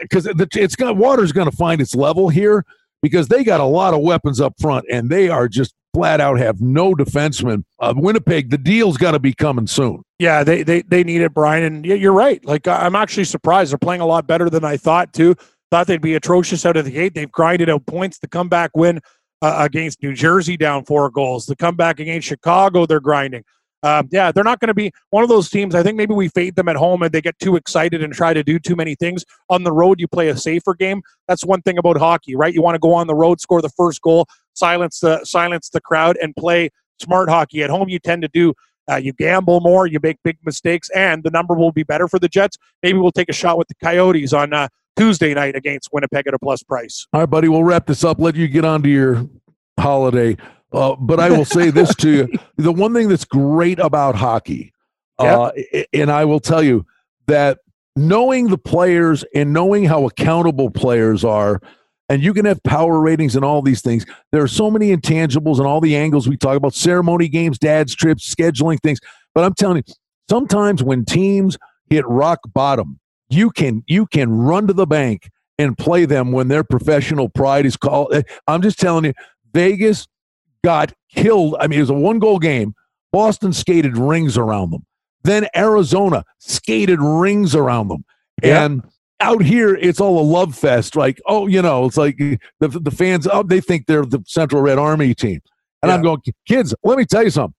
because 0.00 0.26
it's 0.26 0.76
got 0.76 0.96
water's 0.96 1.32
going 1.32 1.50
to 1.50 1.56
find 1.56 1.80
its 1.80 1.94
level 1.94 2.28
here 2.28 2.64
because 3.02 3.28
they 3.28 3.44
got 3.44 3.60
a 3.60 3.64
lot 3.64 3.94
of 3.94 4.00
weapons 4.00 4.40
up 4.40 4.54
front 4.60 4.86
and 4.90 5.10
they 5.10 5.28
are 5.28 5.48
just 5.48 5.74
flat 5.94 6.20
out 6.20 6.38
have 6.38 6.60
no 6.60 6.94
defensemen. 6.94 7.64
Uh, 7.78 7.94
Winnipeg, 7.96 8.50
the 8.50 8.58
deal's 8.58 8.96
got 8.96 9.12
to 9.12 9.18
be 9.18 9.32
coming 9.32 9.66
soon. 9.66 10.02
Yeah, 10.18 10.44
they, 10.44 10.62
they 10.62 10.82
they 10.82 11.02
need 11.02 11.22
it, 11.22 11.34
Brian. 11.34 11.62
And 11.64 11.84
you're 11.84 12.12
right. 12.12 12.44
Like 12.44 12.68
I'm 12.68 12.94
actually 12.94 13.24
surprised 13.24 13.72
they're 13.72 13.78
playing 13.78 14.00
a 14.00 14.06
lot 14.06 14.26
better 14.26 14.50
than 14.50 14.64
I 14.64 14.76
thought 14.76 15.12
too. 15.12 15.34
Thought 15.70 15.86
they'd 15.86 16.00
be 16.00 16.14
atrocious 16.14 16.66
out 16.66 16.76
of 16.76 16.84
the 16.84 16.90
gate. 16.90 17.14
They've 17.14 17.30
grinded 17.30 17.70
out 17.70 17.86
points. 17.86 18.18
The 18.18 18.28
comeback 18.28 18.76
win 18.76 19.00
uh, 19.40 19.56
against 19.58 20.02
New 20.02 20.14
Jersey 20.14 20.56
down 20.56 20.84
four 20.84 21.10
goals. 21.10 21.46
The 21.46 21.56
comeback 21.56 22.00
against 22.00 22.26
Chicago, 22.26 22.86
they're 22.86 23.00
grinding. 23.00 23.44
Um, 23.82 24.08
yeah, 24.10 24.30
they're 24.30 24.44
not 24.44 24.60
going 24.60 24.68
to 24.68 24.74
be 24.74 24.92
one 25.10 25.22
of 25.22 25.28
those 25.28 25.48
teams. 25.48 25.74
I 25.74 25.82
think 25.82 25.96
maybe 25.96 26.14
we 26.14 26.28
fade 26.28 26.56
them 26.56 26.68
at 26.68 26.76
home 26.76 27.02
and 27.02 27.12
they 27.12 27.20
get 27.20 27.38
too 27.38 27.56
excited 27.56 28.02
and 28.02 28.12
try 28.12 28.34
to 28.34 28.42
do 28.42 28.58
too 28.58 28.76
many 28.76 28.94
things. 28.94 29.24
On 29.48 29.64
the 29.64 29.72
road, 29.72 30.00
you 30.00 30.08
play 30.08 30.28
a 30.28 30.36
safer 30.36 30.74
game. 30.74 31.02
That's 31.28 31.44
one 31.44 31.62
thing 31.62 31.78
about 31.78 31.96
hockey, 31.96 32.36
right? 32.36 32.52
You 32.52 32.62
want 32.62 32.74
to 32.74 32.80
go 32.80 32.92
on 32.92 33.06
the 33.06 33.14
road, 33.14 33.40
score 33.40 33.62
the 33.62 33.70
first 33.70 34.02
goal, 34.02 34.26
silence 34.54 35.00
the 35.00 35.24
silence 35.24 35.70
the 35.70 35.80
crowd, 35.80 36.18
and 36.20 36.34
play 36.36 36.70
smart 37.00 37.30
hockey. 37.30 37.62
At 37.62 37.70
home, 37.70 37.88
you 37.88 37.98
tend 37.98 38.22
to 38.22 38.28
do 38.28 38.52
uh, 38.90 38.96
you 38.96 39.12
gamble 39.12 39.60
more, 39.60 39.86
you 39.86 39.98
make 40.02 40.18
big 40.24 40.36
mistakes, 40.44 40.90
and 40.90 41.22
the 41.22 41.30
number 41.30 41.54
will 41.54 41.72
be 41.72 41.82
better 41.82 42.08
for 42.08 42.18
the 42.18 42.28
Jets. 42.28 42.56
Maybe 42.82 42.98
we'll 42.98 43.12
take 43.12 43.28
a 43.28 43.32
shot 43.32 43.56
with 43.56 43.68
the 43.68 43.74
Coyotes 43.82 44.32
on 44.32 44.52
uh, 44.52 44.68
Tuesday 44.96 45.32
night 45.32 45.54
against 45.54 45.90
Winnipeg 45.92 46.26
at 46.26 46.34
a 46.34 46.38
plus 46.38 46.62
price. 46.62 47.06
All 47.12 47.20
right, 47.20 47.30
buddy, 47.30 47.48
we'll 47.48 47.64
wrap 47.64 47.86
this 47.86 48.04
up. 48.04 48.18
Let 48.18 48.34
you 48.34 48.48
get 48.48 48.64
on 48.64 48.82
to 48.82 48.88
your 48.88 49.28
holiday. 49.78 50.36
Uh, 50.72 50.94
but 50.96 51.18
I 51.18 51.30
will 51.30 51.44
say 51.44 51.70
this 51.70 51.94
to 51.96 52.10
you: 52.10 52.28
the 52.56 52.72
one 52.72 52.94
thing 52.94 53.08
that's 53.08 53.24
great 53.24 53.78
about 53.78 54.14
hockey, 54.14 54.72
uh, 55.18 55.50
and 55.92 56.10
I 56.10 56.24
will 56.24 56.40
tell 56.40 56.62
you 56.62 56.86
that 57.26 57.58
knowing 57.96 58.48
the 58.48 58.58
players 58.58 59.24
and 59.34 59.52
knowing 59.52 59.84
how 59.84 60.06
accountable 60.06 60.70
players 60.70 61.24
are, 61.24 61.60
and 62.08 62.22
you 62.22 62.32
can 62.32 62.44
have 62.44 62.62
power 62.62 63.00
ratings 63.00 63.36
and 63.36 63.44
all 63.44 63.62
these 63.62 63.82
things. 63.82 64.06
There 64.32 64.42
are 64.42 64.48
so 64.48 64.70
many 64.70 64.94
intangibles 64.96 65.58
and 65.58 65.66
all 65.66 65.80
the 65.80 65.96
angles 65.96 66.28
we 66.28 66.36
talk 66.36 66.56
about: 66.56 66.74
ceremony 66.74 67.28
games, 67.28 67.58
dad's 67.58 67.94
trips, 67.94 68.32
scheduling 68.32 68.80
things. 68.80 69.00
But 69.34 69.44
I'm 69.44 69.54
telling 69.54 69.78
you, 69.78 69.94
sometimes 70.28 70.82
when 70.82 71.04
teams 71.04 71.58
hit 71.88 72.06
rock 72.06 72.40
bottom, 72.52 73.00
you 73.28 73.50
can 73.50 73.82
you 73.88 74.06
can 74.06 74.30
run 74.30 74.68
to 74.68 74.72
the 74.72 74.86
bank 74.86 75.30
and 75.58 75.76
play 75.76 76.04
them 76.04 76.32
when 76.32 76.48
their 76.48 76.64
professional 76.64 77.28
pride 77.28 77.66
is 77.66 77.76
called. 77.76 78.14
I'm 78.46 78.62
just 78.62 78.78
telling 78.78 79.04
you, 79.04 79.12
Vegas 79.52 80.06
got 80.64 80.92
killed. 81.10 81.56
I 81.60 81.66
mean, 81.66 81.78
it 81.78 81.82
was 81.82 81.90
a 81.90 81.94
one 81.94 82.18
goal 82.18 82.38
game. 82.38 82.74
Boston 83.12 83.52
skated 83.52 83.96
rings 83.96 84.38
around 84.38 84.70
them. 84.70 84.86
Then 85.22 85.48
Arizona 85.56 86.24
skated 86.38 87.00
rings 87.00 87.54
around 87.54 87.88
them. 87.88 88.04
Yeah. 88.42 88.64
And 88.64 88.82
out 89.20 89.42
here, 89.42 89.74
it's 89.74 90.00
all 90.00 90.18
a 90.18 90.22
love 90.22 90.56
fest. 90.56 90.96
Like, 90.96 91.20
oh, 91.26 91.46
you 91.46 91.60
know, 91.60 91.84
it's 91.84 91.96
like 91.96 92.16
the, 92.16 92.38
the 92.60 92.90
fans, 92.90 93.26
oh, 93.30 93.42
they 93.42 93.60
think 93.60 93.86
they're 93.86 94.04
the 94.04 94.22
Central 94.26 94.62
Red 94.62 94.78
Army 94.78 95.14
team. 95.14 95.40
And 95.82 95.90
yeah. 95.90 95.94
I'm 95.94 96.02
going, 96.02 96.20
kids, 96.46 96.74
let 96.84 96.96
me 96.96 97.04
tell 97.04 97.22
you 97.22 97.30
something. 97.30 97.54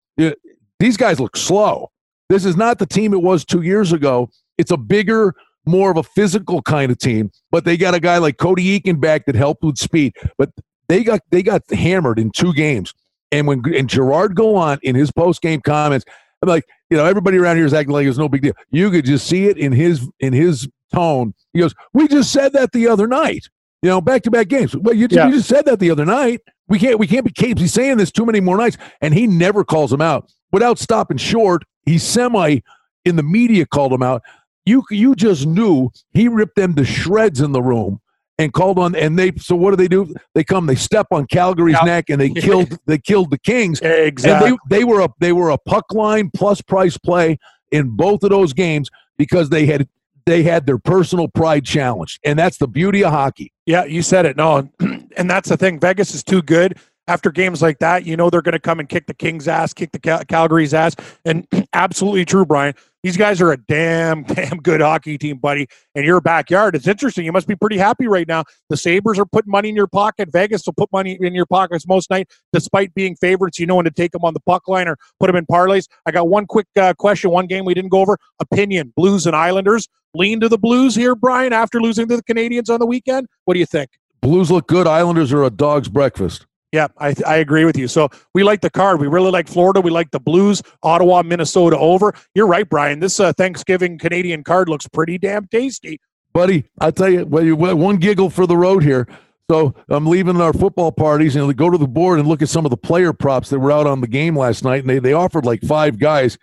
These 0.80 0.98
guys 0.98 1.20
look 1.20 1.38
slow. 1.38 1.92
This 2.30 2.46
is 2.46 2.56
not 2.56 2.80
the 2.80 2.86
team 2.86 3.14
it 3.14 3.22
was 3.22 3.46
two 3.46 3.62
years 3.62 3.92
ago. 3.92 4.30
It's 4.58 4.72
a 4.72 4.78
bigger, 4.78 5.36
more 5.66 5.92
of 5.92 5.98
a 5.98 6.04
physical 6.04 6.62
kind 6.64 6.92
of 6.92 6.98
team, 6.98 7.30
but 7.52 7.66
they 7.66 7.78
got 7.78 7.94
a 7.94 8.00
guy 8.00 8.18
like 8.18 8.38
Cody 8.38 8.80
Eakin 8.80 9.00
back 9.00 9.26
that 9.26 9.36
helped 9.36 9.64
with 9.64 9.78
speed. 9.78 10.14
But 10.38 10.50
they 10.92 11.04
got 11.04 11.22
they 11.30 11.42
got 11.42 11.64
hammered 11.72 12.20
in 12.20 12.32
two 12.32 12.54
games. 12.54 12.94
And 13.32 13.48
when 13.48 13.64
and 13.74 13.90
Gerard 13.90 14.36
Gallant 14.36 14.84
in 14.84 14.94
his 14.96 15.10
post 15.12 15.42
game 15.42 15.62
comments, 15.62 16.06
I'm 16.42 16.50
like, 16.50 16.66
you 16.90 16.98
know, 16.98 17.06
everybody 17.06 17.38
around 17.38 17.56
here 17.56 17.66
is 17.66 17.74
acting 17.74 17.94
like 17.94 18.06
it's 18.06 18.18
no 18.18 18.28
big 18.28 18.42
deal. 18.42 18.54
You 18.72 18.92
could 18.92 19.06
just 19.06 19.26
see 19.26 19.48
it 19.48 19.58
in 19.58 19.72
his 19.72 20.08
in 20.20 20.34
his 20.34 20.68
tone. 20.94 21.34
He 21.54 21.60
goes, 21.60 21.74
"We 21.94 22.08
just 22.10 22.34
said 22.34 22.52
that 22.54 22.74
the 22.74 22.88
other 22.88 23.08
night." 23.08 23.48
You 23.82 23.90
know, 23.90 24.02
back 24.02 24.24
to 24.24 24.32
back 24.32 24.50
games. 24.50 24.76
Well, 24.76 24.94
you, 24.94 25.08
yeah. 25.10 25.28
you, 25.28 25.34
just 25.34 25.50
said 25.50 25.66
that 25.66 25.80
the 25.80 25.90
other 25.90 26.06
night. 26.06 26.42
We 26.68 26.78
can't 26.78 27.00
we 27.00 27.08
can't 27.08 27.26
be 27.26 27.32
keep 27.32 27.58
saying 27.60 27.98
this 27.98 28.12
too 28.12 28.26
many 28.26 28.42
more 28.42 28.58
nights. 28.58 28.78
And 29.02 29.14
he 29.14 29.28
never 29.28 29.64
calls 29.64 29.92
him 29.92 30.02
out 30.02 30.32
without 30.52 30.78
stopping 30.78 31.18
short. 31.18 31.64
He 31.86 31.98
semi 31.98 32.60
in 33.06 33.16
the 33.16 33.24
media 33.24 33.66
called 33.66 33.92
him 33.92 34.04
out 34.04 34.22
you 34.66 34.84
you 34.92 35.16
just 35.16 35.46
knew 35.46 35.90
he 36.14 36.28
ripped 36.28 36.56
them 36.56 36.76
to 36.76 36.86
shreds 36.86 37.42
in 37.42 37.52
the 37.52 37.62
room 37.62 38.00
and 38.42 38.54
called 38.54 38.80
on 38.80 38.96
and 38.96 39.18
they 39.18 39.32
so 39.38 39.56
what 39.56 39.72
do 39.72 39.76
they 39.76 39.88
do? 39.88 40.14
They 40.34 40.44
come 40.44 40.66
they 40.66 40.76
step 40.76 41.08
on 41.12 41.28
calgary's 41.28 41.76
yep. 41.76 41.86
neck 41.86 42.10
and 42.10 42.20
they 42.20 42.30
killed 42.42 42.78
they 42.86 42.98
killed 42.98 43.32
the 43.32 43.38
kings. 43.38 43.80
Exactly 43.82 44.50
and 44.50 44.60
they, 44.70 44.78
they 44.78 44.84
were 44.84 45.02
a 45.02 45.10
they 45.20 45.34
were 45.34 45.50
a 45.50 45.58
puck 45.58 45.94
line 45.94 46.32
plus 46.36 46.62
price 46.62 46.98
play 46.98 47.38
in 47.72 47.96
both 47.96 48.24
of 48.24 48.30
those 48.30 48.54
games 48.54 48.90
because 49.18 49.50
they 49.50 49.66
had 49.66 49.88
they 50.26 50.44
had 50.44 50.66
their 50.66 50.78
personal 50.78 51.28
pride 51.28 51.66
challenged 51.66 52.20
and 52.24 52.38
that's 52.38 52.58
the 52.58 52.68
beauty 52.68 53.04
of 53.04 53.12
hockey. 53.12 53.52
Yeah 53.66 53.86
you 53.86 54.02
said 54.02 54.26
it. 54.26 54.38
No 54.38 54.70
and 54.80 55.30
that's 55.30 55.50
the 55.50 55.58
thing. 55.58 55.80
Vegas 55.80 56.14
is 56.14 56.24
too 56.24 56.42
good. 56.42 56.78
After 57.08 57.32
games 57.32 57.62
like 57.62 57.80
that, 57.80 58.06
you 58.06 58.16
know 58.16 58.30
they're 58.30 58.44
going 58.44 58.54
to 58.54 58.60
come 58.60 58.80
and 58.80 58.88
kick 58.88 59.08
the 59.08 59.14
Kings' 59.14 59.48
ass, 59.48 59.74
kick 59.74 59.92
the 59.92 60.00
Cal- 60.00 60.24
Calgary's 60.26 60.74
ass, 60.74 60.96
and 61.26 61.46
absolutely 61.74 62.24
true, 62.26 62.46
Brian. 62.46 62.76
These 63.04 63.18
guys 63.18 63.42
are 63.42 63.52
a 63.52 63.58
damn, 63.58 64.24
damn 64.24 64.58
good 64.58 64.82
hockey 64.82 65.18
team, 65.18 65.38
buddy. 65.38 65.68
And 65.96 66.06
your 66.06 66.22
backyard, 66.22 66.76
it's 66.76 66.88
interesting. 66.88 67.26
You 67.26 67.32
must 67.32 67.48
be 67.48 67.56
pretty 67.56 67.78
happy 67.78 68.08
right 68.08 68.28
now. 68.28 68.44
The 68.70 68.78
Sabres 68.78 69.18
are 69.18 69.26
putting 69.26 69.52
money 69.52 69.70
in 69.70 69.76
your 69.76 69.88
pocket. 69.88 70.30
Vegas 70.32 70.66
will 70.66 70.74
put 70.74 70.92
money 70.92 71.18
in 71.20 71.34
your 71.34 71.46
pockets 71.46 71.88
most 71.88 72.10
night, 72.10 72.30
despite 72.54 72.94
being 72.94 73.16
favorites. 73.16 73.60
You 73.60 73.66
know 73.66 73.76
when 73.76 73.86
to 73.86 73.92
take 73.92 74.12
them 74.12 74.24
on 74.24 74.34
the 74.34 74.40
puck 74.42 74.68
line 74.68 74.88
or 74.88 74.98
put 75.20 75.28
them 75.28 75.36
in 75.36 75.46
parlays. 75.46 75.88
I 76.06 76.12
got 76.12 76.30
one 76.30 76.46
quick 76.46 76.68
uh, 76.80 76.94
question, 76.94 77.32
one 77.32 77.48
game 77.48 77.66
we 77.66 77.74
didn't 77.74 77.92
go 77.92 78.02
over. 78.02 78.18
Opinion: 78.40 78.94
Blues 78.96 79.26
and 79.26 79.36
Islanders. 79.36 79.88
Lean 80.14 80.42
to 80.42 80.50
the 80.50 80.58
Blues 80.58 80.94
here, 80.94 81.16
Brian. 81.16 81.54
After 81.54 81.82
losing 81.82 82.08
to 82.10 82.18
the 82.18 82.24
Canadiens 82.24 82.70
on 82.70 82.80
the 82.80 82.86
weekend, 82.86 83.28
what 83.46 83.54
do 83.54 83.60
you 83.60 83.66
think? 83.66 83.90
Blues 84.22 84.52
look 84.52 84.68
good. 84.68 84.86
Islanders 84.86 85.34
are 85.34 85.44
a 85.44 85.50
dog's 85.50 85.90
breakfast. 85.90 86.46
Yeah, 86.72 86.88
I, 86.98 87.14
I 87.28 87.36
agree 87.38 87.66
with 87.66 87.78
you. 87.78 87.88
So 87.90 88.10
we 88.34 88.44
like 88.44 88.62
the 88.62 88.70
card. 88.70 89.02
We 89.02 89.08
really 89.08 89.32
like 89.32 89.48
Florida. 89.50 89.82
We 89.82 89.92
like 89.92 90.12
the 90.12 90.22
Blues, 90.22 90.62
Ottawa, 90.84 91.22
Minnesota 91.22 91.78
over. 91.78 92.14
You're 92.34 92.48
right, 92.48 92.68
Brian. 92.68 93.02
This 93.02 93.20
uh, 93.20 93.34
Thanksgiving 93.34 93.98
Canadian 93.98 94.44
card 94.44 94.70
looks 94.70 94.88
pretty 94.88 95.18
damn 95.18 95.48
tasty. 95.48 96.00
Buddy, 96.34 96.64
I 96.80 96.92
tell 96.92 97.10
you, 97.10 97.26
well, 97.26 97.44
you 97.44 97.58
one 97.58 97.98
giggle 97.98 98.30
for 98.30 98.48
the 98.48 98.56
road 98.56 98.84
here. 98.84 99.06
So 99.50 99.76
I'm 99.90 100.06
leaving 100.06 100.40
our 100.40 100.54
football 100.54 100.94
parties 100.94 101.36
and 101.36 101.54
go 101.58 101.70
to 101.70 101.78
the 101.78 101.90
board 101.90 102.20
and 102.20 102.28
look 102.28 102.42
at 102.42 102.48
some 102.48 102.66
of 102.66 102.70
the 102.70 102.78
player 102.78 103.12
props 103.12 103.50
that 103.50 103.60
were 103.60 103.74
out 103.74 103.86
on 103.86 104.00
the 104.00 104.08
game 104.08 104.38
last 104.38 104.64
night. 104.64 104.80
And 104.80 104.90
they, 104.90 105.00
they 105.00 105.12
offered 105.12 105.46
like 105.46 105.62
five 105.64 106.00
guys. 106.00 106.38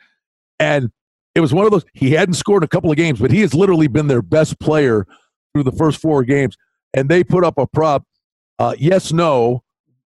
And 0.61 0.91
it 1.35 1.41
was 1.41 1.55
one 1.55 1.65
of 1.65 1.71
those, 1.71 1.87
he 1.95 2.11
hadn't 2.11 2.35
scored 2.35 2.65
a 2.65 2.69
couple 2.69 2.91
of 2.91 2.99
games, 2.99 3.19
but 3.19 3.31
he 3.31 3.41
has 3.41 3.55
literally 3.55 3.87
been 3.87 4.09
their 4.09 4.21
best 4.21 4.61
player 4.61 5.07
through 5.55 5.63
the 5.63 5.73
first 5.73 6.03
four 6.03 6.23
games. 6.23 6.55
And 6.93 7.09
they 7.09 7.25
put 7.25 7.45
up 7.45 7.57
a 7.57 7.67
prop, 7.67 8.05
uh, 8.59 8.75
yes, 8.79 9.11
no, 9.11 9.63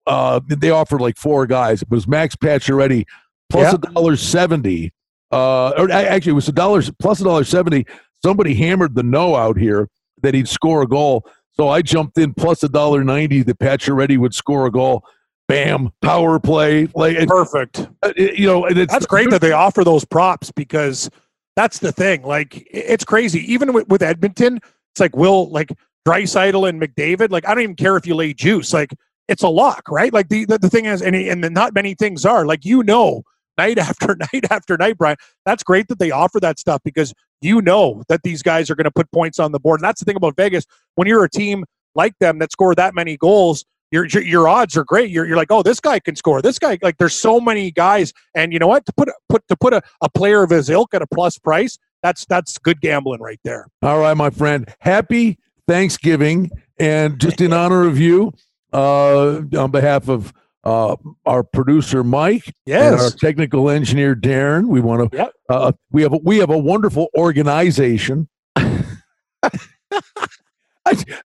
uh, 0.09 0.41
they 0.49 0.71
offered 0.71 1.01
like 1.01 1.17
four 1.17 1.47
guys. 1.47 1.83
It 1.83 1.91
was 1.91 2.09
Max 2.09 2.35
Pacioretty 2.35 3.05
plus 3.51 3.75
a 3.75 3.79
dollar 3.79 4.17
seventy. 4.17 4.93
Uh, 5.31 5.71
or 5.77 5.91
actually, 5.91 6.31
it 6.31 6.35
was 6.35 6.49
a 6.49 6.53
dollar 6.53 6.83
plus 6.99 7.21
a 7.21 7.25
dollar 7.25 7.45
seventy. 7.45 7.87
Somebody 8.25 8.55
hammered 8.55 8.95
the 8.95 9.03
no 9.03 9.37
out 9.37 9.59
here 9.59 9.89
that 10.23 10.35
he'd 10.35 10.49
score 10.49 10.83
a 10.83 10.87
goal. 10.87 11.25
So 11.53 11.69
I 11.69 11.83
jumped 11.83 12.19
in 12.19 12.33
plus 12.35 12.63
a 12.63 12.69
dollar 12.69 13.05
ninety 13.05 13.43
that 13.43 13.59
Pacioretty 13.59 14.17
would 14.19 14.35
score 14.35 14.67
a 14.67 14.71
goal. 14.71 15.05
Bam, 15.47 15.91
power 16.03 16.39
play, 16.39 16.89
like 16.95 17.27
perfect. 17.27 17.89
Uh, 18.03 18.13
you 18.17 18.47
know, 18.47 18.69
that's 18.71 19.07
great 19.07 19.31
that 19.31 19.41
they 19.41 19.53
offer 19.53 19.83
those 19.83 20.05
props 20.05 20.51
because 20.53 21.09
that's 21.57 21.79
the 21.79 21.93
thing. 21.93 22.23
Like 22.23 22.67
it's 22.71 23.05
crazy. 23.05 23.41
Even 23.53 23.73
with, 23.73 23.89
with 23.89 24.03
Edmonton, 24.03 24.61
it's 24.93 25.01
like 25.01 25.17
Will 25.17 25.51
like 25.51 25.71
Draisaitl 26.07 26.69
and 26.69 26.81
McDavid. 26.81 27.31
Like 27.31 27.47
I 27.47 27.55
don't 27.55 27.63
even 27.63 27.77
care 27.77 27.97
if 27.97 28.07
you 28.07 28.15
lay 28.15 28.35
juice. 28.35 28.73
Like 28.73 28.95
it's 29.29 29.43
a 29.43 29.49
lock, 29.49 29.83
right? 29.89 30.13
Like 30.13 30.29
the, 30.29 30.45
the, 30.47 30.59
the 30.59 30.71
thing 30.71 30.87
is, 30.87 31.03
and, 31.03 31.15
and 31.15 31.55
not 31.55 31.75
many 31.75 31.95
things 31.95 32.25
are 32.25 32.47
like, 32.47 32.65
you 32.65 32.83
know, 32.83 33.23
night 33.59 33.79
after 33.79 34.17
night 34.17 34.47
after 34.51 34.77
night, 34.77 34.97
Brian, 34.99 35.17
that's 35.45 35.63
great 35.63 35.89
that 35.89 35.99
they 35.99 36.11
offer 36.11 36.41
that 36.41 36.59
stuff 36.59 36.81
because 36.85 37.13
you 37.41 37.61
know 37.61 38.03
that 38.09 38.23
these 38.23 38.43
guys 38.43 38.71
are 38.71 38.75
going 38.75 38.85
to 38.85 38.91
put 38.91 39.11
points 39.13 39.39
on 39.39 39.53
the 39.53 39.61
board. 39.61 39.81
And 39.81 39.85
that's 39.85 40.01
the 40.01 40.05
thing 40.05 40.17
about 40.17 40.37
Vegas. 40.37 40.65
When 40.95 41.07
you're 41.07 41.25
a 41.25 41.31
team 41.31 41.65
like 41.95 42.15
them 42.21 42.39
that 42.39 42.53
score 42.53 42.75
that 42.75 42.95
many 42.95 43.17
goals, 43.17 43.65
your, 43.91 44.07
your, 44.07 44.23
your 44.23 44.49
odds 44.49 44.77
are 44.77 44.85
great. 44.85 45.11
You're, 45.11 45.27
you're 45.27 45.37
like, 45.37 45.51
oh, 45.51 45.63
this 45.63 45.81
guy 45.81 45.99
can 45.99 46.15
score. 46.15 46.43
This 46.43 46.59
guy, 46.59 46.79
like, 46.83 46.99
there's 46.99 47.15
so 47.15 47.41
many 47.41 47.71
guys, 47.71 48.13
and 48.35 48.53
you 48.53 48.59
know 48.59 48.67
what? 48.67 48.85
To 48.87 48.93
put 48.93 49.09
put 49.29 49.49
to 49.49 49.57
put 49.57 49.73
a, 49.73 49.81
a 50.03 50.11
player 50.11 50.43
of 50.43 50.51
his 50.51 50.69
ilk 50.69 50.93
at 50.93 51.01
a 51.01 51.07
plus 51.07 51.39
price, 51.39 51.79
that's 52.03 52.27
that's 52.27 52.59
good 52.59 52.81
gambling 52.83 53.21
right 53.21 53.41
there. 53.45 53.67
All 53.83 53.99
right, 53.99 54.15
my 54.15 54.29
friend. 54.29 54.69
Happy 54.81 55.39
Thanksgiving, 55.67 56.51
and 56.79 57.19
just 57.19 57.41
in 57.41 57.53
honor 57.55 57.87
of 57.87 57.99
you, 57.99 58.35
uh, 58.73 59.41
on 59.57 59.71
behalf 59.71 60.09
of 60.09 60.33
uh, 60.65 60.97
our 61.25 61.43
producer 61.43 62.05
Mike, 62.05 62.55
yes, 62.67 62.93
and 62.93 63.01
our 63.01 63.11
technical 63.11 63.71
engineer 63.71 64.15
Darren. 64.15 64.67
We 64.67 64.81
want 64.81 65.11
to. 65.11 65.17
Yep. 65.17 65.33
Uh, 65.49 65.73
we 65.91 66.03
have 66.03 66.13
a, 66.13 66.19
we 66.19 66.39
have 66.39 66.51
a 66.51 66.59
wonderful 66.59 67.09
organization. 67.17 68.29
I, 68.57 68.81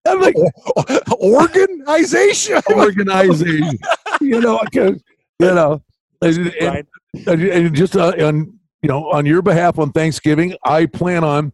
am 0.06 0.22
like 0.22 0.36
organization, 1.12 2.62
organization. 2.72 3.80
you 4.22 4.42
know, 4.42 4.62
you 4.74 4.94
know, 5.40 5.82
and, 6.22 6.54
and, 7.28 7.42
and 7.42 7.76
just 7.76 7.96
uh, 7.96 8.14
on 8.20 8.60
you 8.82 8.90
know 8.90 9.10
on 9.12 9.26
your 9.26 9.42
behalf 9.42 9.80
on 9.80 9.92
Thanksgiving, 9.92 10.56
I 10.64 10.86
plan 10.86 11.24
on 11.24 11.54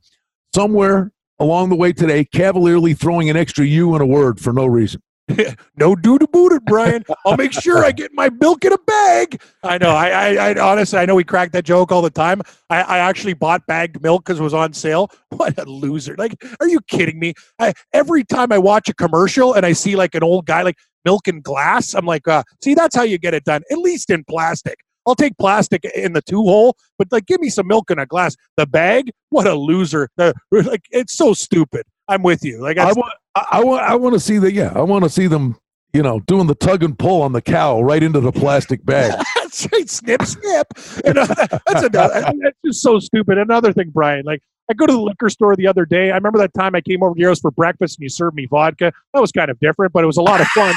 somewhere 0.53 1.11
along 1.39 1.69
the 1.69 1.75
way 1.75 1.93
today 1.93 2.25
cavalierly 2.25 2.93
throwing 2.93 3.29
an 3.29 3.37
extra 3.37 3.65
U 3.65 3.95
in 3.95 4.01
a 4.01 4.05
word 4.05 4.39
for 4.39 4.51
no 4.51 4.65
reason. 4.65 5.01
no 5.77 5.95
do 5.95 6.17
to 6.17 6.27
boot 6.27 6.53
it, 6.53 6.65
Brian. 6.65 7.03
I'll 7.25 7.37
make 7.37 7.53
sure 7.53 7.83
I 7.83 7.91
get 7.91 8.11
my 8.13 8.29
milk 8.29 8.65
in 8.65 8.73
a 8.73 8.77
bag. 8.77 9.41
I 9.63 9.77
know. 9.77 9.91
I, 9.91 10.09
I, 10.09 10.49
I 10.49 10.59
honestly, 10.59 10.99
I 10.99 11.05
know 11.05 11.15
we 11.15 11.23
crack 11.23 11.51
that 11.51 11.65
joke 11.65 11.91
all 11.91 12.01
the 12.01 12.09
time. 12.09 12.41
I, 12.69 12.81
I 12.81 12.97
actually 12.99 13.33
bought 13.33 13.65
bagged 13.67 14.01
milk 14.01 14.25
because 14.25 14.39
it 14.39 14.43
was 14.43 14.53
on 14.53 14.73
sale. 14.73 15.09
What 15.39 15.57
a 15.57 15.63
loser! 15.63 16.15
Like, 16.17 16.35
are 16.59 16.67
you 16.67 16.81
kidding 16.81 17.17
me? 17.17 17.33
I, 17.59 17.73
every 17.93 18.25
time 18.25 18.51
I 18.51 18.57
watch 18.57 18.89
a 18.89 18.93
commercial 18.93 19.53
and 19.53 19.65
I 19.65 19.71
see 19.71 19.95
like 19.95 20.13
an 20.15 20.23
old 20.23 20.45
guy 20.47 20.63
like 20.63 20.75
milk 21.05 21.29
in 21.29 21.39
glass, 21.39 21.93
I'm 21.93 22.05
like, 22.05 22.27
uh, 22.27 22.43
see, 22.61 22.73
that's 22.73 22.93
how 22.93 23.03
you 23.03 23.17
get 23.17 23.33
it 23.33 23.45
done. 23.45 23.61
At 23.71 23.77
least 23.77 24.09
in 24.09 24.25
plastic. 24.25 24.79
I'll 25.07 25.15
take 25.15 25.37
plastic 25.37 25.85
in 25.85 26.13
the 26.13 26.21
two 26.21 26.43
hole, 26.43 26.75
but 26.97 27.07
like, 27.11 27.25
give 27.25 27.39
me 27.39 27.49
some 27.49 27.67
milk 27.67 27.89
in 27.89 27.99
a 27.99 28.05
glass. 28.05 28.35
The 28.57 28.67
bag, 28.67 29.11
what 29.29 29.47
a 29.47 29.55
loser! 29.55 30.09
The, 30.17 30.33
like, 30.51 30.83
it's 30.91 31.15
so 31.15 31.33
stupid. 31.33 31.83
I'm 32.09 32.23
with 32.23 32.43
you. 32.43 32.59
Like, 32.59 32.77
I 32.77 32.91
want, 32.91 33.13
I, 33.35 33.63
want, 33.63 33.83
I 33.83 33.95
want 33.95 34.13
to 34.13 34.19
see 34.19 34.39
the 34.39 34.51
yeah, 34.51 34.73
I 34.75 34.81
want 34.81 35.03
to 35.03 35.09
see 35.09 35.27
them, 35.27 35.55
you 35.93 36.01
know, 36.01 36.19
doing 36.21 36.47
the 36.47 36.55
tug 36.55 36.83
and 36.83 36.97
pull 36.97 37.21
on 37.21 37.31
the 37.31 37.41
cow 37.41 37.81
right 37.81 38.01
into 38.01 38.19
the 38.19 38.31
plastic 38.31 38.83
bag. 38.83 39.13
that's 39.35 39.67
right, 39.71 39.89
snip, 39.89 40.23
snip. 40.23 40.67
And, 41.05 41.17
uh, 41.19 41.27
that's 41.67 41.83
another. 41.83 42.21
That's 42.21 42.57
just 42.65 42.81
so 42.81 42.99
stupid. 42.99 43.37
Another 43.37 43.71
thing, 43.71 43.91
Brian. 43.91 44.25
Like, 44.25 44.41
I 44.69 44.73
go 44.73 44.85
to 44.85 44.93
the 44.93 44.99
liquor 44.99 45.29
store 45.29 45.55
the 45.55 45.67
other 45.67 45.85
day. 45.85 46.11
I 46.11 46.15
remember 46.15 46.39
that 46.39 46.53
time 46.53 46.75
I 46.75 46.81
came 46.81 47.03
over 47.03 47.15
to 47.15 47.19
yours 47.19 47.39
for 47.39 47.51
breakfast 47.51 47.97
and 47.97 48.03
you 48.03 48.09
served 48.09 48.35
me 48.35 48.47
vodka. 48.47 48.91
That 49.13 49.19
was 49.19 49.31
kind 49.31 49.49
of 49.49 49.59
different, 49.59 49.93
but 49.93 50.03
it 50.03 50.07
was 50.07 50.17
a 50.17 50.21
lot 50.21 50.41
of 50.41 50.47
fun. 50.47 50.75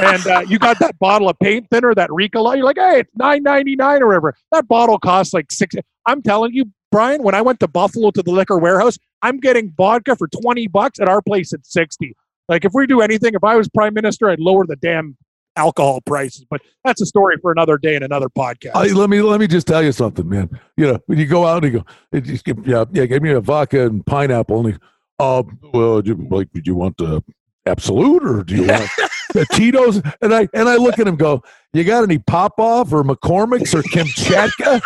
and 0.00 0.26
uh, 0.26 0.40
you 0.48 0.58
got 0.58 0.78
that 0.80 0.98
bottle 0.98 1.28
of 1.28 1.38
paint 1.38 1.68
thinner, 1.70 1.94
that 1.94 2.10
Ricola. 2.10 2.56
You're 2.56 2.64
like, 2.64 2.78
hey, 2.78 3.00
it's 3.00 3.10
nine 3.16 3.42
ninety 3.42 3.76
nine 3.76 4.02
or 4.02 4.08
whatever. 4.08 4.34
That 4.52 4.66
bottle 4.66 4.98
costs 4.98 5.34
like 5.34 5.52
six. 5.52 5.74
I'm 6.06 6.22
telling 6.22 6.52
you, 6.52 6.70
Brian, 6.94 7.24
when 7.24 7.34
I 7.34 7.42
went 7.42 7.58
to 7.58 7.66
Buffalo 7.66 8.12
to 8.12 8.22
the 8.22 8.30
liquor 8.30 8.56
warehouse, 8.56 9.00
I'm 9.20 9.40
getting 9.40 9.74
vodka 9.76 10.14
for 10.14 10.28
20 10.28 10.68
bucks 10.68 11.00
at 11.00 11.08
our 11.08 11.20
place 11.20 11.52
at 11.52 11.66
60. 11.66 12.14
Like 12.48 12.64
if 12.64 12.70
we 12.72 12.86
do 12.86 13.00
anything, 13.00 13.34
if 13.34 13.42
I 13.42 13.56
was 13.56 13.68
prime 13.68 13.94
minister, 13.94 14.30
I'd 14.30 14.38
lower 14.38 14.64
the 14.64 14.76
damn 14.76 15.16
alcohol 15.56 16.02
prices. 16.02 16.46
But 16.48 16.60
that's 16.84 17.00
a 17.00 17.06
story 17.06 17.36
for 17.42 17.50
another 17.50 17.78
day 17.78 17.96
and 17.96 18.04
another 18.04 18.28
podcast. 18.28 18.76
I, 18.76 18.92
let 18.92 19.10
me 19.10 19.22
let 19.22 19.40
me 19.40 19.48
just 19.48 19.66
tell 19.66 19.82
you 19.82 19.90
something, 19.90 20.28
man. 20.28 20.48
You 20.76 20.92
know, 20.92 21.00
when 21.06 21.18
you 21.18 21.26
go 21.26 21.44
out 21.44 21.64
and 21.64 21.74
you 21.74 21.80
go, 21.80 22.20
just 22.20 22.44
give, 22.44 22.64
yeah, 22.64 22.84
yeah, 22.92 23.06
give 23.06 23.24
me 23.24 23.32
a 23.32 23.40
vodka 23.40 23.86
and 23.86 24.06
pineapple. 24.06 24.64
And 24.64 24.78
uh, 25.18 25.42
well, 25.72 26.00
you, 26.00 26.14
like, 26.30 26.52
did 26.52 26.64
you 26.64 26.76
want 26.76 26.96
the 26.98 27.24
Absolut 27.66 28.24
or 28.24 28.44
do 28.44 28.56
you 28.56 28.66
want 28.66 28.90
the 29.32 29.46
Tito's? 29.52 30.02
And 30.20 30.34
I 30.34 30.48
and 30.52 30.68
I 30.68 30.76
look 30.76 30.98
at 30.98 31.08
him, 31.08 31.16
go, 31.16 31.42
you 31.72 31.82
got 31.82 32.02
any 32.02 32.18
Popov 32.18 32.92
or 32.92 33.02
McCormick's 33.02 33.74
or 33.74 33.82
Kamchatka? 33.82 34.82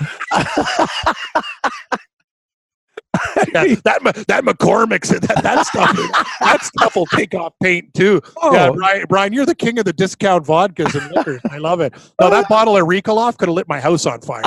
yeah, 3.52 3.74
that 3.84 4.24
that 4.28 4.44
McCormick's 4.44 5.08
that, 5.08 5.42
that 5.42 5.66
stuff 5.66 5.96
that 6.40 6.62
stuff 6.62 6.94
will 6.94 7.06
take 7.06 7.34
off 7.34 7.52
paint 7.62 7.92
too. 7.94 8.20
Oh. 8.36 8.52
Yeah, 8.52 8.70
Brian, 8.70 9.04
Brian, 9.08 9.32
you're 9.32 9.46
the 9.46 9.54
king 9.54 9.78
of 9.78 9.84
the 9.84 9.92
discount 9.92 10.46
vodkas 10.46 10.94
and 11.00 11.10
liquors. 11.12 11.40
I 11.50 11.58
love 11.58 11.80
it. 11.80 11.94
No, 12.20 12.30
that 12.30 12.48
bottle 12.48 12.76
of 12.76 12.84
Ricola 12.84 13.36
could 13.36 13.48
have 13.48 13.56
lit 13.56 13.68
my 13.68 13.80
house 13.80 14.06
on 14.06 14.20
fire. 14.20 14.42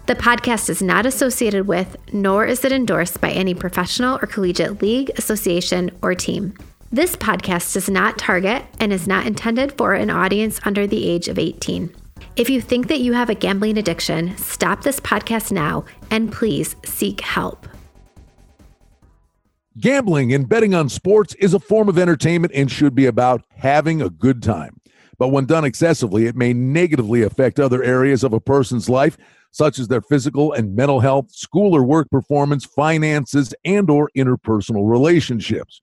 The 0.07 0.14
podcast 0.14 0.70
is 0.70 0.81
not 0.81 1.07
associated 1.07 1.66
with, 1.66 1.96
nor 2.12 2.46
is 2.46 2.64
it 2.64 2.72
endorsed 2.72 3.20
by 3.20 3.31
any 3.31 3.55
professional 3.55 4.18
or 4.22 4.27
collegiate 4.27 4.81
league, 4.81 5.11
association, 5.16 5.90
or 6.03 6.14
team. 6.14 6.55
This 6.92 7.16
podcast 7.16 7.74
does 7.74 7.90
not 7.90 8.18
target 8.18 8.64
and 8.79 8.92
is 8.92 9.09
not 9.09 9.27
intended 9.27 9.77
for 9.77 9.94
an 9.94 10.11
audience 10.11 10.61
under 10.64 10.87
the 10.87 11.09
age 11.09 11.29
of 11.29 11.38
18. 11.38 11.92
If 12.37 12.48
you 12.48 12.61
think 12.61 12.88
that 12.88 13.00
you 13.00 13.14
have 13.14 13.31
a 13.31 13.35
gambling 13.35 13.79
addiction, 13.79 14.37
stop 14.37 14.83
this 14.83 15.00
podcast 15.00 15.50
now 15.50 15.85
and 16.11 16.31
please 16.31 16.77
seek 16.85 17.20
help. 17.20 17.66
Gambling 19.81 20.33
and 20.33 20.49
betting 20.49 20.73
on 20.73 20.89
sports 20.89 21.35
is 21.41 21.53
a 21.53 21.59
form 21.59 21.89
of 21.89 21.99
entertainment 21.99 22.53
and 22.55 22.71
should 22.71 22.95
be 22.95 23.07
about 23.07 23.43
having 23.51 24.01
a 24.01 24.09
good 24.09 24.41
time. 24.41 24.81
But 25.19 25.29
when 25.29 25.47
done 25.47 25.65
excessively, 25.65 26.27
it 26.27 26.37
may 26.37 26.53
negatively 26.53 27.23
affect 27.23 27.59
other 27.59 27.83
areas 27.83 28.23
of 28.23 28.33
a 28.33 28.39
person's 28.39 28.89
life, 28.89 29.17
such 29.51 29.81
as 29.81 29.89
their 29.89 30.01
physical 30.01 30.53
and 30.53 30.77
mental 30.77 31.01
health, 31.01 31.33
school 31.33 31.75
or 31.75 31.83
work 31.83 32.09
performance, 32.09 32.65
finances, 32.65 33.53
and 33.65 33.91
or 33.91 34.11
interpersonal 34.17 34.89
relationships. 34.89 35.83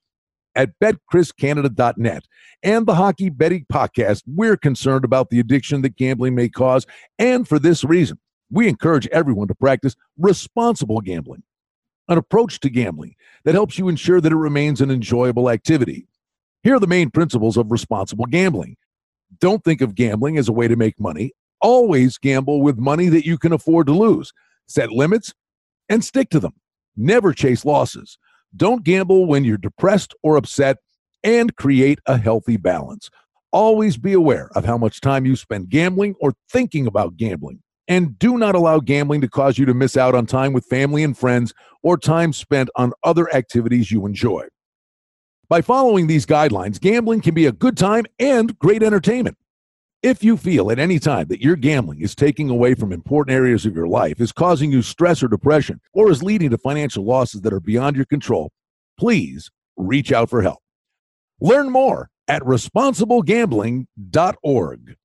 At 0.55 0.71
betcriscanada.net 0.81 2.23
and 2.63 2.85
the 2.85 2.95
Hockey 2.95 3.29
Betting 3.29 3.65
Podcast, 3.71 4.23
we're 4.25 4.57
concerned 4.57 5.03
about 5.03 5.31
the 5.31 5.41
addiction 5.41 5.81
that 5.81 5.97
gambling 5.97 6.35
may 6.35 6.47
cause, 6.47 6.85
and 7.19 7.45
for 7.45 7.59
this 7.59 7.83
reason, 7.83 8.19
we 8.49 8.69
encourage 8.69 9.07
everyone 9.07 9.49
to 9.49 9.55
practice 9.55 9.97
responsible 10.17 11.01
gambling 11.01 11.43
an 12.11 12.17
approach 12.17 12.59
to 12.59 12.69
gambling 12.69 13.15
that 13.45 13.55
helps 13.55 13.79
you 13.79 13.87
ensure 13.87 14.19
that 14.19 14.31
it 14.31 14.37
remains 14.37 14.81
an 14.81 14.91
enjoyable 14.91 15.49
activity. 15.49 16.07
Here 16.61 16.75
are 16.75 16.79
the 16.79 16.87
main 16.87 17.09
principles 17.09 17.57
of 17.57 17.71
responsible 17.71 18.25
gambling. 18.25 18.75
Don't 19.39 19.63
think 19.63 19.81
of 19.81 19.95
gambling 19.95 20.37
as 20.37 20.49
a 20.49 20.53
way 20.53 20.67
to 20.67 20.75
make 20.75 20.99
money. 20.99 21.31
Always 21.61 22.17
gamble 22.17 22.61
with 22.61 22.77
money 22.77 23.07
that 23.07 23.25
you 23.25 23.37
can 23.37 23.53
afford 23.53 23.87
to 23.87 23.93
lose. 23.93 24.33
Set 24.67 24.91
limits 24.91 25.33
and 25.87 26.03
stick 26.03 26.29
to 26.31 26.39
them. 26.39 26.53
Never 26.97 27.33
chase 27.33 27.63
losses. 27.63 28.17
Don't 28.55 28.83
gamble 28.83 29.25
when 29.25 29.45
you're 29.45 29.57
depressed 29.57 30.13
or 30.21 30.35
upset 30.35 30.77
and 31.23 31.55
create 31.55 31.99
a 32.05 32.17
healthy 32.17 32.57
balance. 32.57 33.09
Always 33.53 33.95
be 33.95 34.13
aware 34.13 34.49
of 34.53 34.65
how 34.65 34.77
much 34.77 34.99
time 34.99 35.25
you 35.25 35.37
spend 35.37 35.69
gambling 35.69 36.15
or 36.19 36.33
thinking 36.49 36.87
about 36.87 37.15
gambling. 37.15 37.61
And 37.87 38.17
do 38.19 38.37
not 38.37 38.55
allow 38.55 38.79
gambling 38.79 39.21
to 39.21 39.27
cause 39.27 39.57
you 39.57 39.65
to 39.65 39.73
miss 39.73 39.97
out 39.97 40.15
on 40.15 40.25
time 40.25 40.53
with 40.53 40.65
family 40.65 41.03
and 41.03 41.17
friends 41.17 41.53
or 41.83 41.97
time 41.97 42.33
spent 42.33 42.69
on 42.75 42.93
other 43.03 43.33
activities 43.33 43.91
you 43.91 44.05
enjoy. 44.05 44.47
By 45.49 45.61
following 45.61 46.07
these 46.07 46.25
guidelines, 46.25 46.79
gambling 46.79 47.21
can 47.21 47.33
be 47.33 47.45
a 47.45 47.51
good 47.51 47.75
time 47.75 48.05
and 48.19 48.57
great 48.59 48.81
entertainment. 48.81 49.37
If 50.01 50.23
you 50.23 50.37
feel 50.37 50.71
at 50.71 50.79
any 50.79 50.97
time 50.97 51.27
that 51.27 51.41
your 51.41 51.55
gambling 51.55 52.01
is 52.01 52.15
taking 52.15 52.49
away 52.49 52.73
from 52.73 52.91
important 52.91 53.35
areas 53.35 53.67
of 53.67 53.75
your 53.75 53.87
life, 53.87 54.21
is 54.21 54.31
causing 54.31 54.71
you 54.71 54.81
stress 54.81 55.21
or 55.21 55.27
depression, 55.27 55.79
or 55.93 56.09
is 56.09 56.23
leading 56.23 56.49
to 56.51 56.57
financial 56.57 57.03
losses 57.03 57.41
that 57.41 57.53
are 57.53 57.59
beyond 57.59 57.95
your 57.95 58.05
control, 58.05 58.51
please 58.97 59.51
reach 59.77 60.11
out 60.11 60.29
for 60.29 60.41
help. 60.41 60.59
Learn 61.39 61.69
more 61.69 62.09
at 62.27 62.41
responsiblegambling.org. 62.43 64.95